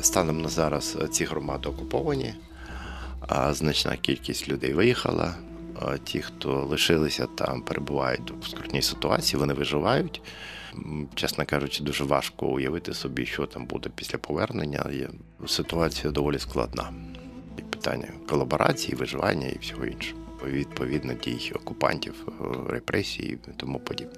Станом 0.00 0.42
на 0.42 0.48
зараз 0.48 0.96
е, 1.00 1.08
ці 1.08 1.24
громади 1.24 1.68
окуповані, 1.68 2.34
значна 3.50 3.96
кількість 3.96 4.48
людей 4.48 4.72
виїхала. 4.72 5.34
Ті, 6.04 6.22
хто 6.22 6.64
лишилися 6.70 7.26
там, 7.26 7.62
перебувають 7.62 8.32
в 8.40 8.48
скрутній 8.48 8.82
ситуації, 8.82 9.40
вони 9.40 9.54
виживають. 9.54 10.22
Чесно 11.14 11.44
кажучи, 11.46 11.84
дуже 11.84 12.04
важко 12.04 12.46
уявити 12.46 12.94
собі, 12.94 13.26
що 13.26 13.46
там 13.46 13.66
буде 13.66 13.90
після 13.94 14.18
повернення. 14.18 14.90
Ситуація 15.46 16.12
доволі 16.12 16.38
складна. 16.38 16.92
Питання 17.82 18.08
колаборації, 18.28 18.94
виживання 18.94 19.46
і 19.46 19.58
всього 19.60 19.84
іншого. 19.84 20.20
Відповідно 20.46 21.12
дій 21.24 21.52
окупантів, 21.56 22.14
е, 22.28 22.44
репресій 22.72 23.22
і 23.22 23.38
тому 23.56 23.78
подібне. 23.78 24.14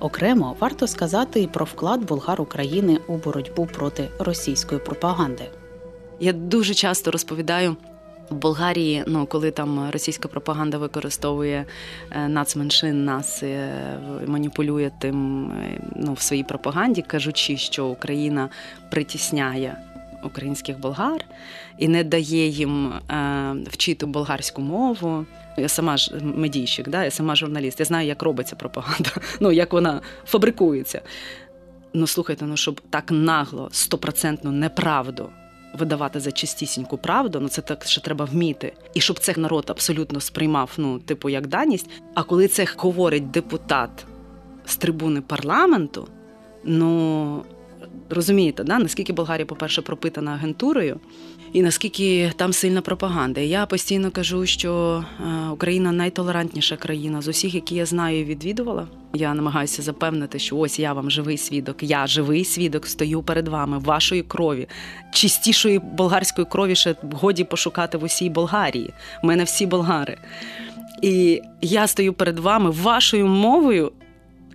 Окремо 0.00 0.56
варто 0.60 0.86
сказати 0.86 1.40
і 1.40 1.46
про 1.46 1.64
вклад 1.64 2.04
болгар 2.04 2.40
України 2.40 2.98
у 3.06 3.16
боротьбу 3.16 3.66
проти 3.66 4.08
російської 4.18 4.80
пропаганди. 4.80 5.44
Я 6.20 6.32
дуже 6.32 6.74
часто 6.74 7.10
розповідаю. 7.10 7.76
В 8.30 8.34
Болгарії, 8.34 9.04
ну 9.06 9.26
коли 9.26 9.50
там 9.50 9.90
російська 9.90 10.28
пропаганда 10.28 10.78
використовує 10.78 11.64
е, 12.10 12.28
нацменшин, 12.28 13.04
нас 13.04 13.42
е, 13.42 13.70
маніпулює 14.26 14.90
тим 15.00 15.46
ну, 15.96 16.12
в 16.12 16.20
своїй 16.20 16.44
пропаганді, 16.44 17.02
кажучи, 17.02 17.56
що 17.56 17.86
Україна 17.86 18.48
притісняє 18.90 19.76
українських 20.26 20.80
болгар 20.80 21.24
і 21.78 21.88
не 21.88 22.04
дає 22.04 22.48
їм 22.48 22.92
е, 22.92 23.56
вчити 23.70 24.06
болгарську 24.06 24.62
мову. 24.62 25.26
Я 25.58 25.68
сама 25.68 25.96
ж 25.96 26.14
медійщик, 26.22 26.88
да? 26.88 27.04
я 27.04 27.10
сама 27.10 27.36
журналіст. 27.36 27.80
Я 27.80 27.86
знаю, 27.86 28.08
як 28.08 28.22
робиться 28.22 28.56
пропаганда, 28.56 29.10
ну 29.40 29.52
як 29.52 29.72
вона 29.72 30.00
фабрикується. 30.24 31.00
Ну 31.94 32.06
слухайте, 32.06 32.44
ну 32.44 32.56
щоб 32.56 32.80
так 32.90 33.10
нагло, 33.10 33.68
стопроцентну 33.72 34.52
неправду 34.52 35.28
видавати 35.78 36.20
за 36.20 36.32
чистісіньку 36.32 36.98
правду, 36.98 37.40
ну 37.40 37.48
це 37.48 37.62
так 37.62 37.84
ще 37.84 38.00
треба 38.00 38.24
вміти. 38.24 38.72
І 38.94 39.00
щоб 39.00 39.18
це 39.18 39.34
народ 39.36 39.64
абсолютно 39.68 40.20
сприймав, 40.20 40.70
ну, 40.76 40.98
типу, 40.98 41.28
як 41.28 41.46
даність. 41.46 41.90
А 42.14 42.22
коли 42.22 42.48
це 42.48 42.66
говорить 42.76 43.30
депутат 43.30 44.06
з 44.64 44.76
трибуни 44.76 45.20
парламенту, 45.20 46.08
ну 46.64 47.42
розумієте, 48.10 48.64
да? 48.64 48.78
наскільки 48.78 49.12
Болгарія, 49.12 49.46
по-перше, 49.46 49.82
пропитана 49.82 50.32
агентурою, 50.32 51.00
і 51.52 51.62
наскільки 51.62 52.32
там 52.36 52.52
сильна 52.52 52.80
пропаганда. 52.80 53.40
Я 53.40 53.66
постійно 53.66 54.10
кажу, 54.10 54.46
що 54.46 55.04
е, 55.20 55.48
Україна 55.50 55.92
найтолерантніша 55.92 56.76
країна 56.76 57.22
з 57.22 57.28
усіх, 57.28 57.54
які 57.54 57.74
я 57.74 57.86
знаю 57.86 58.20
і 58.20 58.24
відвідувала. 58.24 58.88
Я 59.14 59.34
намагаюся 59.34 59.82
запевнити, 59.82 60.38
що 60.38 60.56
ось 60.56 60.78
я 60.78 60.92
вам 60.92 61.10
живий 61.10 61.38
свідок. 61.38 61.82
Я 61.82 62.06
живий 62.06 62.44
свідок, 62.44 62.86
стою 62.86 63.22
перед 63.22 63.48
вами, 63.48 63.78
вашої 63.78 64.22
крові, 64.22 64.68
чистішої 65.12 65.78
болгарської 65.78 66.46
крові 66.50 66.74
ще 66.74 66.96
годі 67.12 67.44
пошукати 67.44 67.98
в 67.98 68.04
усій 68.04 68.30
Болгарії. 68.30 68.92
У 69.22 69.26
мене 69.26 69.44
всі 69.44 69.66
болгари. 69.66 70.18
І 71.02 71.42
я 71.60 71.86
стою 71.86 72.12
перед 72.12 72.38
вами 72.38 72.70
вашою 72.70 73.26
мовою, 73.26 73.92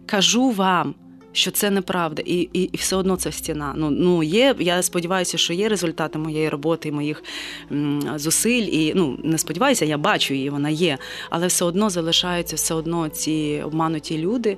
кажу 0.05 0.49
вам. 0.49 0.95
Що 1.33 1.51
це 1.51 1.69
неправда, 1.69 2.21
і 2.25 2.49
і, 2.53 2.61
і 2.61 2.77
все 2.77 2.95
одно 2.95 3.15
це 3.15 3.31
стіна. 3.31 3.73
Ну 3.77 3.89
ну 3.89 4.23
є. 4.23 4.55
Я 4.59 4.81
сподіваюся, 4.81 5.37
що 5.37 5.53
є 5.53 5.69
результати 5.69 6.19
моєї 6.19 6.49
роботи, 6.49 6.91
моїх 6.91 7.23
м, 7.71 8.01
зусиль. 8.15 8.63
І 8.63 8.93
ну 8.95 9.17
не 9.23 9.37
сподіваюся, 9.37 9.85
я 9.85 9.97
бачу 9.97 10.33
її, 10.33 10.49
вона 10.49 10.69
є, 10.69 10.97
але 11.29 11.47
все 11.47 11.65
одно 11.65 11.89
залишаються 11.89 12.55
все 12.55 12.73
одно 12.73 13.09
ці 13.09 13.61
обмануті 13.65 14.17
люди. 14.17 14.57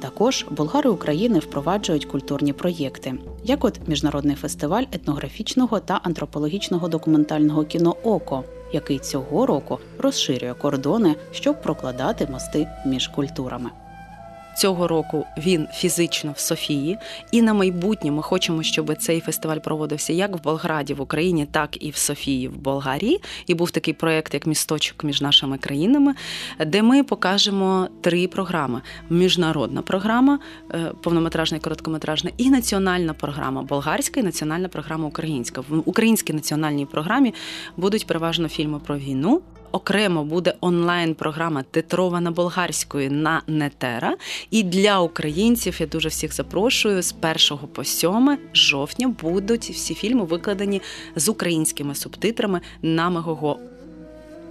Також 0.00 0.46
болгари 0.50 0.90
України 0.90 1.38
впроваджують 1.38 2.04
культурні 2.04 2.52
проєкти, 2.52 3.14
як 3.44 3.64
от 3.64 3.80
міжнародний 3.88 4.36
фестиваль 4.36 4.84
етнографічного 4.92 5.80
та 5.80 6.00
антропологічного 6.02 6.88
документального 6.88 7.64
кіно 7.64 7.96
Око, 8.02 8.44
який 8.72 8.98
цього 8.98 9.46
року 9.46 9.78
розширює 9.98 10.54
кордони, 10.54 11.14
щоб 11.32 11.62
прокладати 11.62 12.28
мости 12.30 12.68
між 12.86 13.08
культурами. 13.08 13.70
Цього 14.60 14.88
року 14.88 15.26
він 15.38 15.66
фізично 15.74 16.32
в 16.36 16.38
Софії, 16.38 16.98
і 17.32 17.42
на 17.42 17.54
майбутнє 17.54 18.10
ми 18.10 18.22
хочемо, 18.22 18.62
щоб 18.62 18.96
цей 18.96 19.20
фестиваль 19.20 19.58
проводився 19.58 20.12
як 20.12 20.36
в 20.36 20.42
Болграді 20.42 20.94
в 20.94 21.00
Україні, 21.00 21.46
так 21.50 21.84
і 21.84 21.90
в 21.90 21.96
Софії 21.96 22.48
в 22.48 22.56
Болгарії. 22.56 23.20
І 23.46 23.54
був 23.54 23.70
такий 23.70 23.94
проект, 23.94 24.34
як 24.34 24.46
місточок 24.46 25.04
між 25.04 25.20
нашими 25.20 25.58
країнами, 25.58 26.14
де 26.66 26.82
ми 26.82 27.02
покажемо 27.02 27.88
три 28.00 28.28
програми: 28.28 28.80
міжнародна 29.10 29.82
програма, 29.82 30.38
е, 30.74 30.92
повнометражна 31.02 31.56
і 31.56 31.60
короткометражна, 31.60 32.30
і 32.36 32.50
національна 32.50 33.14
програма 33.14 33.62
болгарська 33.62 34.20
і 34.20 34.22
національна 34.22 34.68
програма 34.68 35.08
українська. 35.08 35.60
В 35.60 35.82
українській 35.84 36.32
національній 36.32 36.86
програмі 36.86 37.34
будуть 37.76 38.06
переважно 38.06 38.48
фільми 38.48 38.78
про 38.78 38.98
війну. 38.98 39.42
Окремо 39.72 40.24
буде 40.24 40.54
онлайн-програма 40.60 41.62
титрована 41.62 42.30
болгарською 42.30 43.10
на 43.10 43.42
Нетера. 43.46 44.16
І 44.50 44.62
для 44.62 45.00
українців 45.00 45.76
я 45.80 45.86
дуже 45.86 46.08
всіх 46.08 46.34
запрошую 46.34 47.02
з 47.02 47.14
1 47.50 47.68
по 47.72 47.84
7 47.84 48.38
жовтня 48.54 49.14
будуть 49.22 49.70
всі 49.70 49.94
фільми 49.94 50.24
викладені 50.24 50.82
з 51.16 51.28
українськими 51.28 51.94
субтитрами 51.94 52.60
на 52.82 53.10
Мегого. 53.10 53.58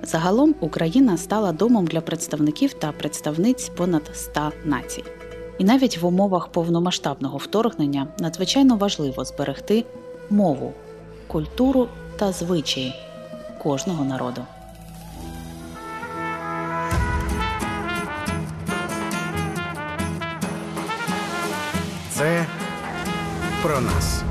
Загалом 0.04 0.56
Україна 0.60 1.18
стала 1.18 1.52
домом 1.52 1.88
для 1.88 2.02
представників 2.02 2.74
та 2.74 2.92
представниць 2.92 3.70
понад 3.70 4.12
100 4.14 4.52
націй. 4.66 5.04
І 5.58 5.64
навіть 5.64 5.98
в 5.98 6.06
умовах 6.06 6.48
повномасштабного 6.48 7.38
вторгнення 7.38 8.08
надзвичайно 8.20 8.76
важливо 8.76 9.26
зберегти 9.26 9.86
мову, 10.30 10.74
культуру 11.28 11.88
та 12.18 12.32
звичаї 12.32 12.94
кожного 13.64 14.06
народу. 14.06 14.42
Це 22.20 22.46
про 23.64 23.82
нас. 23.82 24.22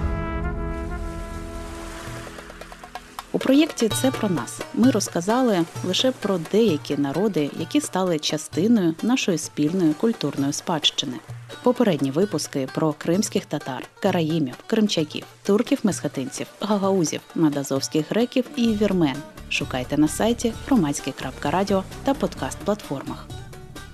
У 3.33 3.38
проєкті 3.38 3.88
Це 3.88 4.11
про 4.11 4.29
нас 4.29 4.61
ми 4.74 4.90
розказали 4.90 5.64
лише 5.85 6.12
про 6.12 6.38
деякі 6.53 6.96
народи, 6.96 7.51
які 7.59 7.81
стали 7.81 8.18
частиною 8.18 8.94
нашої 9.03 9.38
спільної 9.38 9.94
культурної 9.94 10.53
спадщини. 10.53 11.16
Попередні 11.62 12.11
випуски 12.11 12.68
про 12.74 12.92
кримських 12.92 13.44
татар, 13.46 13.85
караїмів, 14.03 14.55
кримчаків, 14.66 15.24
турків-месхетинців, 15.46 16.46
гагаузів, 16.61 17.20
надазовських 17.35 18.11
греків 18.11 18.44
і 18.57 18.68
вірмен. 18.68 19.16
Шукайте 19.51 19.98
на 19.98 20.09
сайті 20.09 20.53
громадське.радіо 20.66 21.85
та 22.05 22.12
подкаст-платформах. 22.12 23.27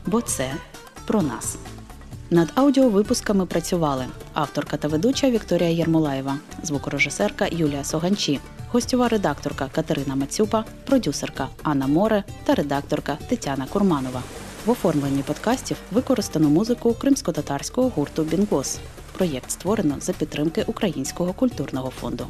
Бо 0.07 0.20
це 0.20 0.54
про 1.07 1.22
нас. 1.22 1.57
Над 2.35 2.53
аудіовипусками 2.55 3.47
працювали 3.47 4.07
авторка 4.33 4.77
та 4.77 4.88
ведуча 4.88 5.31
Вікторія 5.31 5.68
Єрмолаєва, 5.70 6.37
звукорежисерка 6.62 7.49
Юлія 7.51 7.85
Соганчі, 7.85 8.40
гостьова 8.73 9.09
редакторка 9.09 9.68
Катерина 9.73 10.14
Мацюпа, 10.14 10.64
продюсерка 10.85 11.49
Анна 11.62 11.87
Море 11.87 12.25
та 12.44 12.55
редакторка 12.55 13.18
Тетяна 13.29 13.66
Курманова. 13.66 14.23
В 14.66 14.70
оформленні 14.70 15.23
подкастів 15.23 15.77
використано 15.92 16.51
музику 16.51 16.94
кримсько-татарського 16.94 17.88
гурту 17.97 18.23
Бінгос. 18.23 18.79
Проєкт 19.12 19.51
створено 19.51 19.97
за 20.01 20.12
підтримки 20.12 20.64
Українського 20.66 21.33
культурного 21.33 21.90
фонду. 21.90 22.27